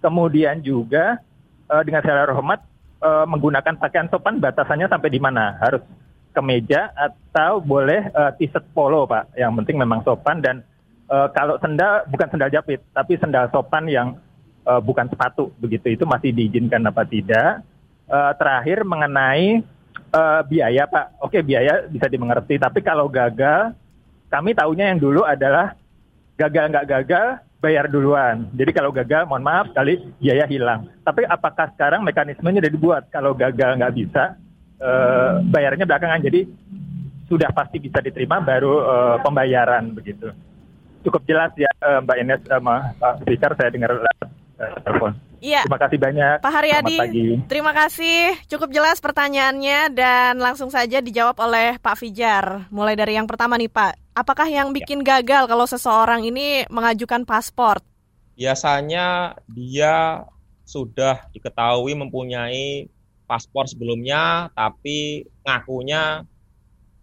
[0.04, 1.24] Kemudian juga
[1.72, 2.60] eh, dengan segala hormat
[3.00, 5.56] eh, menggunakan pakaian sopan batasannya sampai di mana?
[5.56, 5.80] Harus
[6.36, 9.32] kemeja atau boleh eh, t-shirt polo pak.
[9.40, 10.60] Yang penting memang sopan dan
[11.08, 14.20] eh, kalau sendal bukan sendal jepit tapi sendal sopan yang
[14.68, 15.96] eh, bukan sepatu begitu.
[15.96, 17.64] Itu masih diizinkan apa tidak
[18.14, 19.58] Eh, terakhir mengenai
[20.14, 21.18] eh, biaya pak.
[21.18, 23.74] Oke biaya bisa dimengerti tapi kalau gagal
[24.30, 25.74] kami tahunya yang dulu adalah
[26.38, 27.26] gagal nggak gagal
[27.58, 28.46] bayar duluan.
[28.54, 30.86] Jadi kalau gagal mohon maaf kali biaya hilang.
[31.02, 33.02] Tapi apakah sekarang mekanismenya sudah dibuat?
[33.10, 34.38] Kalau gagal nggak bisa
[34.78, 36.22] eh, bayarnya belakangan.
[36.22, 36.46] Jadi
[37.26, 40.30] sudah pasti bisa diterima baru eh, pembayaran begitu.
[41.02, 43.90] Cukup jelas ya eh, Mbak Ines sama Pak Speaker saya dengar
[44.56, 45.12] telepon
[45.44, 46.98] Iya, terima kasih banyak Pak Haryadi.
[47.52, 52.64] Terima kasih, cukup jelas pertanyaannya dan langsung saja dijawab oleh Pak Fijar.
[52.72, 57.84] Mulai dari yang pertama nih Pak, apakah yang bikin gagal kalau seseorang ini mengajukan paspor?
[58.40, 60.24] Biasanya dia
[60.64, 62.88] sudah diketahui mempunyai
[63.28, 66.24] paspor sebelumnya, tapi ngakunya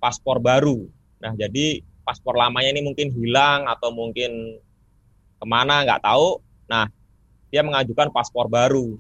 [0.02, 0.82] paspor baru.
[1.22, 4.58] Nah, jadi paspor lamanya ini mungkin hilang atau mungkin
[5.38, 6.42] ke mana nggak tahu.
[6.66, 6.90] Nah,
[7.52, 8.96] dia mengajukan paspor baru.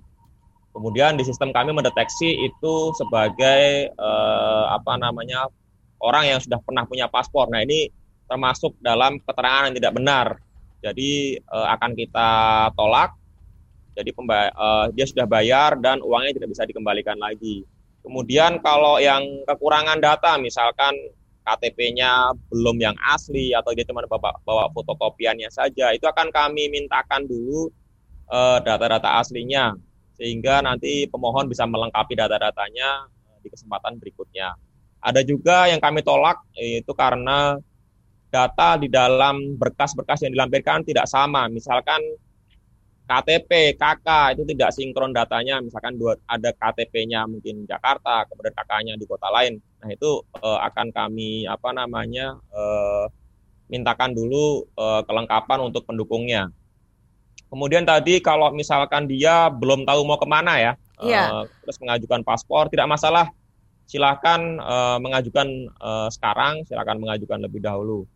[0.72, 5.48] Kemudian di sistem kami mendeteksi itu sebagai eh, apa namanya
[6.04, 7.48] orang yang sudah pernah punya paspor.
[7.52, 7.92] Nah, ini
[8.28, 10.28] termasuk dalam keterangan yang tidak benar.
[10.84, 12.30] Jadi eh, akan kita
[12.76, 13.16] tolak.
[13.96, 17.64] Jadi eh, dia sudah bayar dan uangnya tidak bisa dikembalikan lagi.
[18.02, 20.96] Kemudian kalau yang kekurangan data, misalkan
[21.46, 27.30] KTP-nya belum yang asli atau dia cuma bawa, bawa fotokopiannya saja, itu akan kami mintakan
[27.30, 27.70] dulu
[28.63, 29.76] data-data aslinya
[30.22, 34.54] sehingga nanti pemohon bisa melengkapi data-datanya eh, di kesempatan berikutnya.
[35.02, 37.58] Ada juga yang kami tolak itu karena
[38.30, 41.50] data di dalam berkas-berkas yang dilampirkan tidak sama.
[41.50, 41.98] Misalkan
[43.10, 45.58] KTP, KK itu tidak sinkron datanya.
[45.58, 45.98] Misalkan
[46.30, 49.58] ada KTP-nya mungkin Jakarta, kemudian KK-nya di kota lain.
[49.82, 53.06] Nah itu eh, akan kami apa namanya eh,
[53.74, 56.54] mintakan dulu eh, kelengkapan untuk pendukungnya.
[57.52, 61.24] Kemudian tadi kalau misalkan dia belum tahu mau ke mana ya, Iya.
[61.28, 63.28] eh, terus mengajukan paspor tidak masalah.
[63.92, 68.08] Silakan eh, mengajukan eh, sekarang, silakan mengajukan lebih dahulu.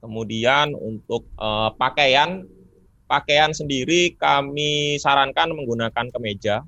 [0.00, 2.48] Kemudian untuk eh, pakaian,
[3.04, 6.64] pakaian sendiri kami sarankan menggunakan kemeja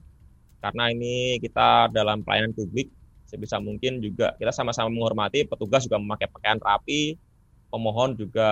[0.60, 2.92] karena ini kita dalam pelayanan publik
[3.26, 7.16] sebisa mungkin juga kita sama-sama menghormati petugas juga memakai pakaian rapi,
[7.72, 8.50] pemohon juga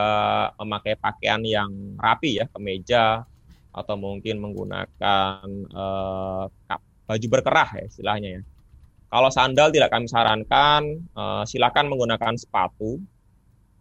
[0.57, 1.69] memakai pakaian yang
[2.01, 3.29] rapi ya, kemeja,
[3.71, 6.49] atau mungkin menggunakan uh,
[7.07, 8.43] baju berkerah ya istilahnya ya.
[9.11, 13.03] Kalau sandal tidak kami sarankan, uh, silakan menggunakan sepatu.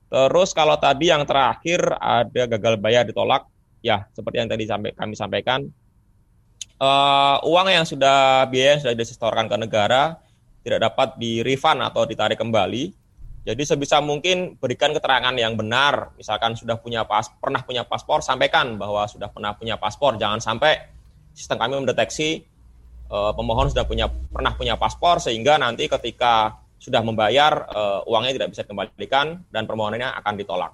[0.09, 3.45] Terus kalau tadi yang terakhir ada gagal bayar ditolak,
[3.85, 5.69] ya seperti yang tadi sampai kami sampaikan,
[6.81, 10.17] uh, uang yang sudah biaya sudah disetorkan ke negara
[10.65, 12.98] tidak dapat di refund atau ditarik kembali.
[13.49, 16.13] Jadi sebisa mungkin berikan keterangan yang benar.
[16.21, 20.21] Misalkan sudah punya pas, pernah punya paspor, sampaikan bahwa sudah pernah punya paspor.
[20.21, 20.77] Jangan sampai
[21.33, 22.45] sistem kami mendeteksi
[23.09, 28.49] uh, pemohon sudah punya pernah punya paspor sehingga nanti ketika sudah membayar uh, uangnya tidak
[28.53, 30.71] bisa dikembalikan dan permohonannya akan ditolak.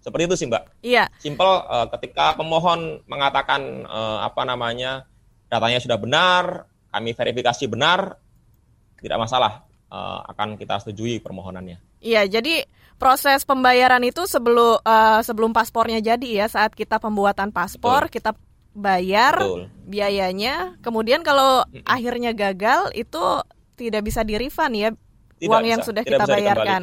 [0.00, 0.64] Seperti itu sih Mbak.
[0.80, 1.04] Iya.
[1.20, 3.84] Simpel uh, ketika pemohon mengatakan
[4.24, 5.04] apa namanya
[5.52, 8.16] datanya sudah benar, kami verifikasi benar,
[9.04, 9.60] tidak masalah
[10.26, 11.78] akan kita setujui permohonannya.
[12.04, 12.68] Iya, jadi
[13.00, 18.14] proses pembayaran itu sebelum uh, sebelum paspornya jadi ya saat kita pembuatan paspor Betul.
[18.20, 18.30] kita
[18.76, 19.72] bayar Betul.
[19.88, 20.76] biayanya.
[20.84, 23.22] Kemudian kalau mm akhirnya gagal itu
[23.74, 24.88] tidak bisa di refund ya
[25.40, 26.82] tidak uang bisa, yang sudah kita bayarkan.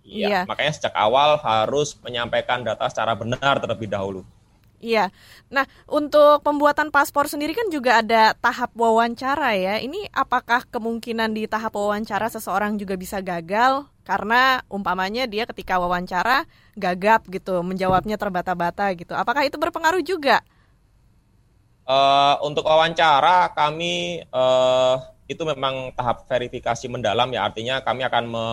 [0.00, 4.26] Iya, iya, makanya sejak awal harus menyampaikan data secara benar terlebih dahulu.
[4.80, 5.12] Iya.
[5.52, 9.76] Nah, untuk pembuatan paspor sendiri kan juga ada tahap wawancara ya.
[9.76, 16.42] Ini apakah kemungkinan di tahap wawancara seseorang juga bisa gagal karena umpamanya dia ketika wawancara
[16.74, 19.14] gagap gitu, menjawabnya terbata-bata gitu.
[19.14, 20.42] Apakah itu berpengaruh juga?
[21.86, 24.98] Uh, untuk wawancara kami uh,
[25.30, 28.46] itu memang tahap verifikasi mendalam ya artinya kami akan me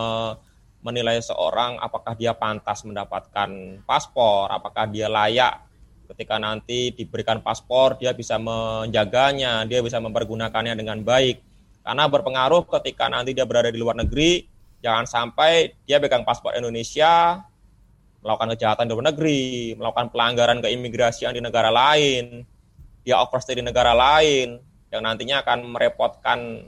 [0.85, 5.65] menilai seorang apakah dia pantas mendapatkan paspor, apakah dia layak
[6.13, 11.41] ketika nanti diberikan paspor dia bisa menjaganya, dia bisa mempergunakannya dengan baik.
[11.81, 14.45] Karena berpengaruh ketika nanti dia berada di luar negeri,
[14.81, 17.41] jangan sampai dia pegang paspor Indonesia,
[18.21, 22.43] melakukan kejahatan di luar negeri, melakukan pelanggaran keimigrasian di negara lain,
[23.07, 24.59] dia overstay di negara lain
[24.91, 26.67] yang nantinya akan merepotkan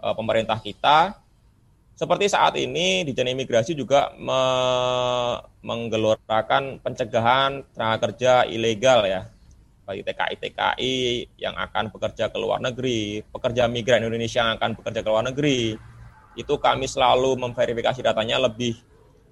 [0.00, 1.12] uh, pemerintah kita.
[1.94, 4.42] Seperti saat ini di Dijen Imigrasi juga me
[5.62, 9.30] menggelorakan pencegahan tenaga kerja ilegal ya
[9.84, 10.96] bagi TKI-TKI
[11.38, 15.76] yang akan bekerja ke luar negeri, pekerja migran Indonesia yang akan bekerja ke luar negeri.
[16.34, 18.74] Itu kami selalu memverifikasi datanya lebih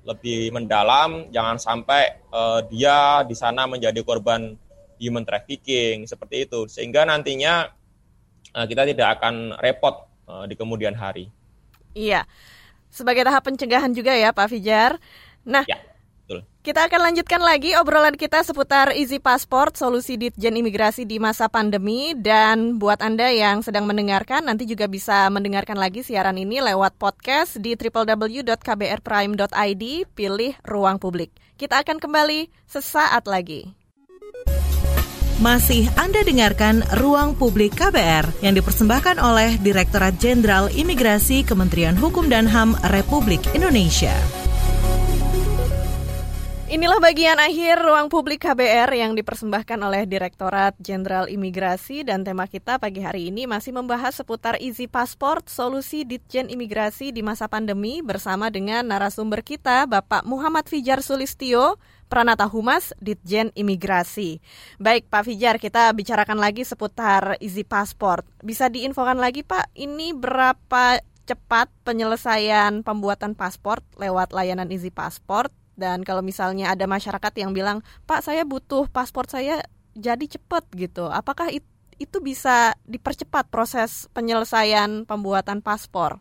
[0.02, 4.58] lebih mendalam, jangan sampai uh, dia di sana menjadi korban
[4.98, 7.70] human trafficking seperti itu sehingga nantinya
[8.54, 11.30] uh, kita tidak akan repot uh, di kemudian hari.
[11.94, 12.26] Iya.
[12.92, 15.00] Sebagai tahap pencegahan juga ya Pak Fijar.
[15.48, 15.80] Nah, ya,
[16.32, 16.48] betul.
[16.62, 22.14] Kita akan lanjutkan lagi obrolan kita seputar Easy Passport, solusi Ditjen Imigrasi di masa pandemi.
[22.14, 27.58] Dan buat Anda yang sedang mendengarkan, nanti juga bisa mendengarkan lagi siaran ini lewat podcast
[27.58, 31.34] di www.kbrprime.id, pilih ruang publik.
[31.58, 33.74] Kita akan kembali sesaat lagi.
[35.42, 42.46] Masih Anda dengarkan Ruang Publik KBR yang dipersembahkan oleh Direktorat Jenderal Imigrasi Kementerian Hukum dan
[42.46, 44.14] HAM Republik Indonesia.
[46.72, 52.80] Inilah bagian akhir ruang publik KBR yang dipersembahkan oleh Direktorat Jenderal Imigrasi dan tema kita
[52.80, 58.48] pagi hari ini masih membahas seputar Easy Passport, solusi Ditjen Imigrasi di masa pandemi bersama
[58.48, 61.76] dengan narasumber kita Bapak Muhammad Fijar Sulistio,
[62.08, 64.40] Pranata Humas Ditjen Imigrasi.
[64.80, 68.24] Baik Pak Fijar, kita bicarakan lagi seputar Easy Passport.
[68.40, 75.52] Bisa diinfokan lagi Pak, ini berapa cepat penyelesaian pembuatan paspor lewat layanan Easy Passport?
[75.72, 81.08] Dan kalau misalnya ada masyarakat yang bilang, Pak saya butuh paspor saya jadi cepat gitu,
[81.08, 81.52] apakah
[82.00, 86.20] itu bisa dipercepat proses penyelesaian pembuatan paspor?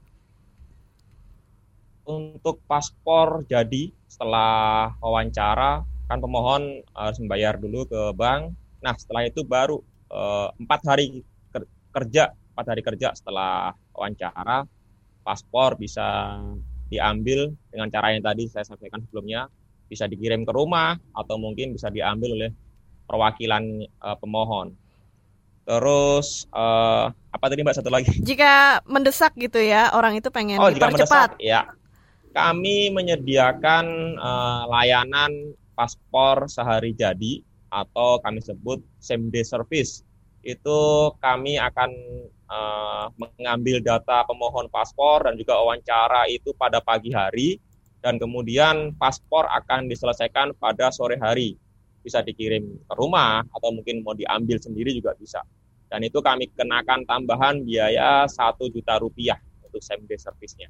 [2.05, 8.51] Untuk paspor jadi setelah wawancara kan pemohon harus membayar dulu ke bank.
[8.83, 9.79] Nah setelah itu baru
[10.11, 11.23] eh, empat hari
[11.91, 14.67] kerja empat hari kerja setelah wawancara
[15.23, 16.35] paspor bisa
[16.91, 19.47] diambil dengan cara yang tadi saya sampaikan sebelumnya
[19.87, 22.51] bisa dikirim ke rumah atau mungkin bisa diambil oleh
[23.07, 24.75] perwakilan uh, pemohon.
[25.63, 28.11] Terus uh, apa tadi Mbak satu lagi?
[28.29, 31.67] Jika mendesak gitu ya, orang itu pengen oh, jika mendesak, ya
[32.31, 40.03] kami menyediakan uh, layanan paspor sehari jadi atau kami sebut same day service.
[40.43, 41.91] Itu kami akan
[42.51, 47.57] uh, mengambil data pemohon paspor dan juga wawancara itu pada pagi hari
[48.03, 51.55] dan kemudian paspor akan diselesaikan pada sore hari.
[52.01, 55.39] Bisa dikirim ke rumah atau mungkin mau diambil sendiri juga bisa.
[55.85, 60.67] Dan itu kami kenakan tambahan biaya satu juta rupiah untuk same day service-nya.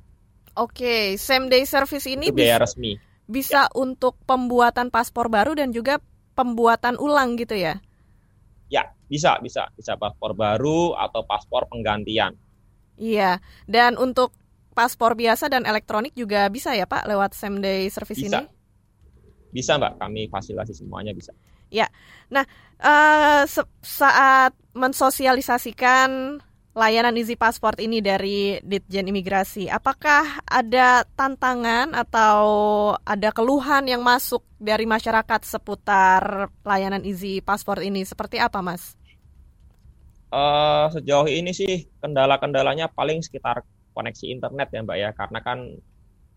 [0.60, 2.92] Oke, same day service ini Itu biaya bisa, resmi.
[3.32, 3.74] Bisa ya.
[3.80, 6.04] untuk pembuatan paspor baru dan juga
[6.36, 7.80] pembuatan ulang gitu ya?
[8.72, 12.32] Ya, bisa, bisa, bisa paspor baru atau paspor penggantian.
[12.96, 14.32] Iya, dan untuk
[14.72, 18.40] paspor biasa dan elektronik juga bisa ya Pak lewat same day service bisa.
[18.40, 18.48] ini?
[19.52, 21.36] Bisa Mbak, kami fasilitasi semuanya bisa.
[21.68, 21.88] Ya,
[22.32, 22.48] nah
[22.80, 23.44] uh,
[23.84, 26.40] saat mensosialisasikan
[26.72, 32.40] layanan Easy Passport ini dari Ditjen Imigrasi, apakah ada tantangan atau
[33.04, 38.08] ada keluhan yang masuk dari masyarakat seputar layanan Easy Passport ini?
[38.08, 38.96] Seperti apa, Mas?
[40.32, 45.60] Uh, sejauh ini sih kendala-kendalanya paling sekitar koneksi internet ya Mbak ya, karena kan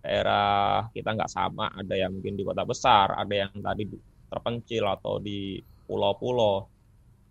[0.03, 3.87] daerah kita nggak sama, ada yang mungkin di kota besar, ada yang tadi
[4.27, 6.74] terpencil atau di pulau-pulau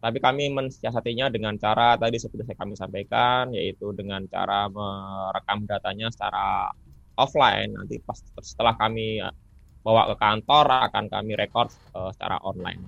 [0.03, 6.11] tapi kami mensiasatinya dengan cara tadi seperti saya kami sampaikan, yaitu dengan cara merekam datanya
[6.11, 6.67] secara
[7.15, 7.71] offline.
[7.71, 9.23] Nanti pas setelah kami
[9.79, 12.83] bawa ke kantor akan kami record uh, secara online.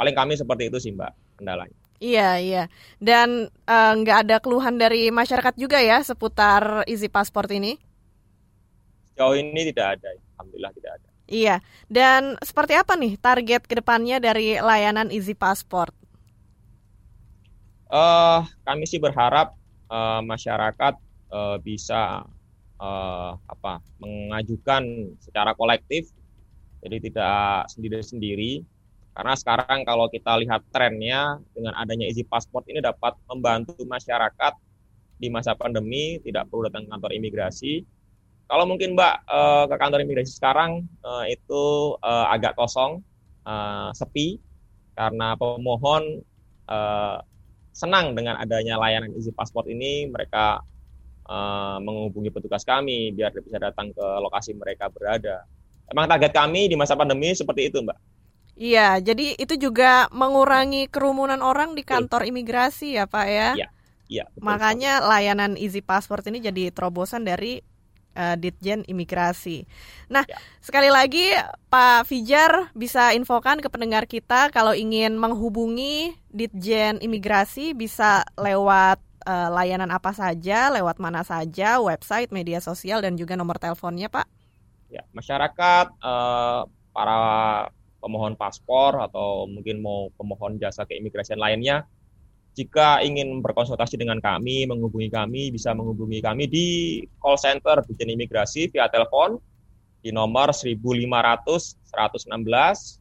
[0.00, 1.76] Paling kami seperti itu sih mbak kendalanya.
[2.00, 2.64] Iya iya.
[2.96, 7.76] Dan uh, nggak ada keluhan dari masyarakat juga ya seputar Easy Passport ini?
[9.12, 11.08] Sejauh ini tidak ada, alhamdulillah tidak ada.
[11.28, 11.60] Iya.
[11.92, 15.97] Dan seperti apa nih target ke depannya dari layanan Easy Passport?
[17.88, 19.56] Uh, kami sih berharap
[19.88, 21.00] uh, masyarakat
[21.32, 22.20] uh, bisa
[22.76, 26.12] uh, apa mengajukan secara kolektif,
[26.84, 28.60] jadi tidak sendiri-sendiri.
[29.16, 34.52] Karena sekarang kalau kita lihat trennya dengan adanya Easy Passport ini dapat membantu masyarakat
[35.18, 37.88] di masa pandemi tidak perlu datang ke kantor imigrasi.
[38.52, 43.00] Kalau mungkin Mbak uh, ke kantor imigrasi sekarang uh, itu uh, agak kosong,
[43.96, 44.36] sepi
[44.92, 46.20] karena pemohon
[46.68, 47.24] uh,
[47.78, 50.58] senang dengan adanya layanan Easy Passport ini mereka
[51.30, 55.46] uh, menghubungi petugas kami biar bisa datang ke lokasi mereka berada.
[55.86, 57.98] Emang target kami di masa pandemi seperti itu, Mbak.
[58.58, 63.50] Iya, jadi itu juga mengurangi kerumunan orang di kantor imigrasi ya, Pak ya.
[63.54, 63.68] Iya.
[64.08, 67.60] Iya, Makanya layanan Easy Passport ini jadi terobosan dari
[68.16, 69.66] uh, Ditjen Imigrasi.
[70.08, 70.38] Nah, ya.
[70.62, 71.34] sekali lagi
[71.68, 79.48] Pak Fijar bisa infokan ke pendengar kita kalau ingin menghubungi Ditjen Imigrasi bisa lewat uh,
[79.52, 84.26] layanan apa saja, lewat mana saja, website, media sosial dan juga nomor teleponnya, Pak.
[84.88, 86.64] Ya, masyarakat uh,
[86.96, 87.18] para
[88.00, 91.84] pemohon paspor atau mungkin mau pemohon jasa keimigrasian lainnya
[92.58, 98.66] jika ingin berkonsultasi dengan kami, menghubungi kami, bisa menghubungi kami di call center Dijen Imigrasi
[98.74, 99.38] via telepon
[100.02, 102.98] di nomor 1500 116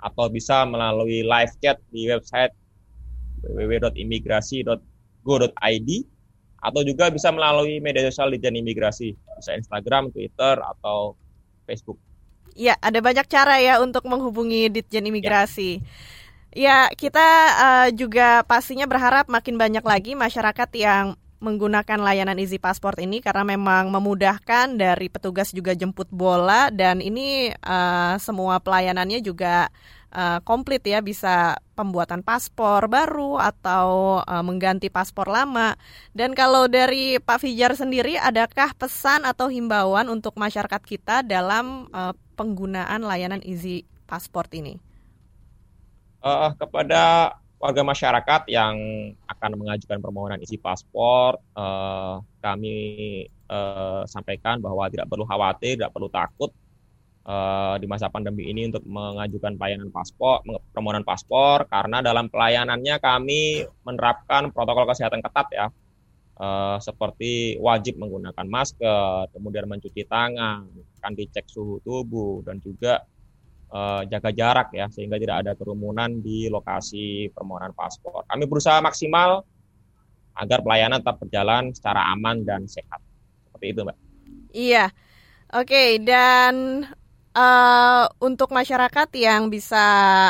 [0.00, 2.52] atau bisa melalui live chat di website
[3.40, 5.90] www.imigrasi.go.id
[6.60, 11.16] atau juga bisa melalui media sosial Dijen Imigrasi, bisa Instagram, Twitter, atau
[11.64, 11.96] Facebook.
[12.52, 15.80] Ya, ada banyak cara ya untuk menghubungi Ditjen Imigrasi.
[15.80, 16.19] Ya.
[16.50, 17.28] Ya, kita
[17.62, 23.46] uh, juga pastinya berharap makin banyak lagi masyarakat yang menggunakan layanan Easy Passport ini karena
[23.46, 29.72] memang memudahkan dari petugas juga jemput bola dan ini uh, semua pelayanannya juga
[30.10, 35.78] uh, komplit ya bisa pembuatan paspor baru atau uh, mengganti paspor lama.
[36.12, 42.12] Dan kalau dari Pak Fijar sendiri adakah pesan atau himbauan untuk masyarakat kita dalam uh,
[42.34, 44.89] penggunaan layanan Easy Passport ini?
[46.24, 48.74] Uh, kepada warga masyarakat yang
[49.28, 52.76] akan mengajukan permohonan isi paspor, uh, kami
[53.52, 56.48] uh, sampaikan bahwa tidak perlu khawatir, tidak perlu takut
[57.28, 60.40] uh, di masa pandemi ini untuk mengajukan pelayanan paspor,
[60.72, 65.66] permohonan paspor, karena dalam pelayanannya kami menerapkan protokol kesehatan ketat ya,
[66.40, 70.64] uh, seperti wajib menggunakan masker, kemudian mencuci tangan,
[71.04, 73.04] akan dicek suhu tubuh, dan juga
[73.70, 78.26] uh, jaga jarak ya sehingga tidak ada kerumunan di lokasi permohonan paspor.
[78.26, 79.42] Kami berusaha maksimal
[80.36, 83.00] agar pelayanan tetap berjalan secara aman dan sehat.
[83.48, 83.98] Seperti itu, Mbak.
[84.50, 84.86] Iya.
[85.50, 86.86] Oke, okay, dan
[87.34, 89.86] uh, untuk masyarakat yang bisa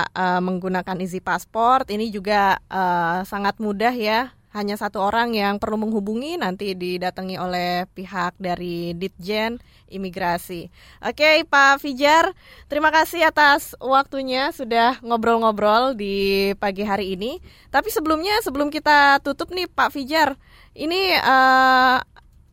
[0.09, 5.79] uh, menggunakan Easy Passport ini juga uh, sangat mudah ya hanya satu orang yang perlu
[5.79, 10.71] menghubungi nanti didatangi oleh pihak dari Ditjen Imigrasi.
[11.03, 12.31] Oke, Pak Fijar,
[12.71, 17.43] terima kasih atas waktunya sudah ngobrol-ngobrol di pagi hari ini.
[17.75, 20.39] Tapi sebelumnya, sebelum kita tutup nih, Pak Fijar,
[20.71, 21.99] ini uh,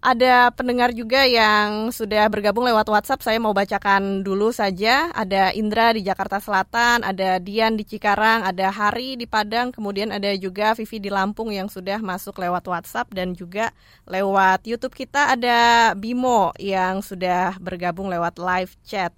[0.07, 3.27] ada pendengar juga yang sudah bergabung lewat WhatsApp.
[3.27, 5.11] Saya mau bacakan dulu saja.
[5.11, 10.31] Ada Indra di Jakarta Selatan, ada Dian di Cikarang, ada Hari di Padang, kemudian ada
[10.39, 13.75] juga Vivi di Lampung yang sudah masuk lewat WhatsApp dan juga
[14.07, 19.11] lewat YouTube kita ada Bimo yang sudah bergabung lewat live chat.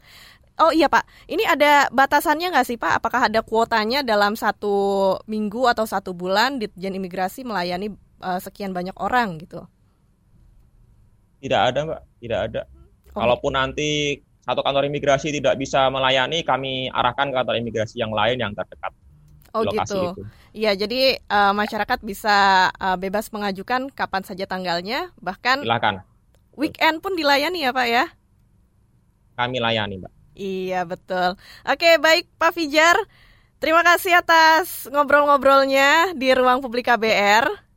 [0.58, 2.98] Oh iya Pak, ini ada batasannya nggak sih Pak?
[2.98, 7.94] Apakah ada kuotanya dalam satu minggu atau satu bulan Ditjen Imigrasi melayani
[8.26, 9.70] uh, sekian banyak orang gitu?
[11.40, 12.62] Tidak ada Mbak, tidak ada.
[13.16, 13.24] Oh.
[13.24, 18.40] Kalaupun nanti satu kantor imigrasi tidak bisa melayani, kami arahkan ke kantor imigrasi yang lain
[18.40, 18.92] yang terdekat.
[19.54, 20.14] Oh gitu.
[20.54, 26.06] Iya, jadi uh, masyarakat bisa uh, bebas mengajukan kapan saja tanggalnya, bahkan Silakan.
[26.54, 28.06] weekend pun dilayani ya Pak ya?
[29.38, 30.14] Kami layani Mbak.
[30.40, 31.36] Iya betul.
[31.66, 32.98] Oke baik Pak Fijar,
[33.58, 37.68] terima kasih atas ngobrol-ngobrolnya di ruang publik KBR.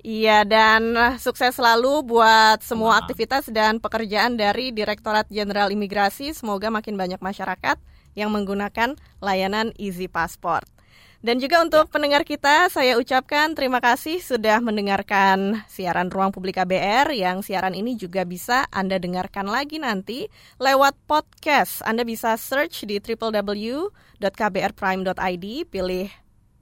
[0.00, 3.04] Iya, dan sukses selalu buat semua nah.
[3.04, 6.32] aktivitas dan pekerjaan dari Direktorat Jenderal Imigrasi.
[6.32, 7.76] Semoga makin banyak masyarakat
[8.16, 10.64] yang menggunakan layanan Easy Passport.
[11.20, 11.92] Dan juga untuk ya.
[11.92, 17.92] pendengar kita, saya ucapkan terima kasih sudah mendengarkan siaran Ruang Publik KBR yang siaran ini
[17.92, 21.84] juga bisa Anda dengarkan lagi nanti lewat podcast.
[21.84, 26.08] Anda bisa search di www.kbrprime.id, pilih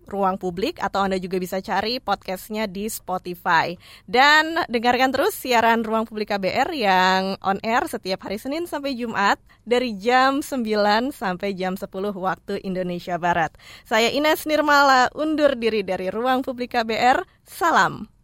[0.08, 3.76] ruang publik atau Anda juga bisa cari podcastnya di Spotify.
[4.08, 9.38] Dan dengarkan terus siaran Ruang Publik KBR yang on air setiap hari Senin sampai Jumat
[9.62, 11.86] dari jam 9 sampai jam 10
[12.16, 13.54] waktu Indonesia Barat.
[13.84, 17.22] Saya Ines Nirmala undur diri dari Ruang Publik KBR.
[17.44, 18.17] Salam.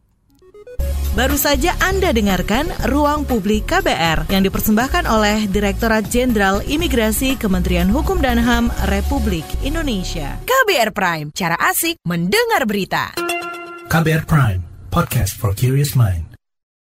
[1.15, 8.19] Baru saja Anda dengarkan Ruang Publik KBR yang dipersembahkan oleh Direktorat Jenderal Imigrasi Kementerian Hukum
[8.19, 10.35] dan HAM Republik Indonesia.
[10.43, 13.15] KBR Prime, cara asik mendengar berita.
[13.87, 14.61] KBR Prime,
[14.91, 16.24] podcast for curious mind.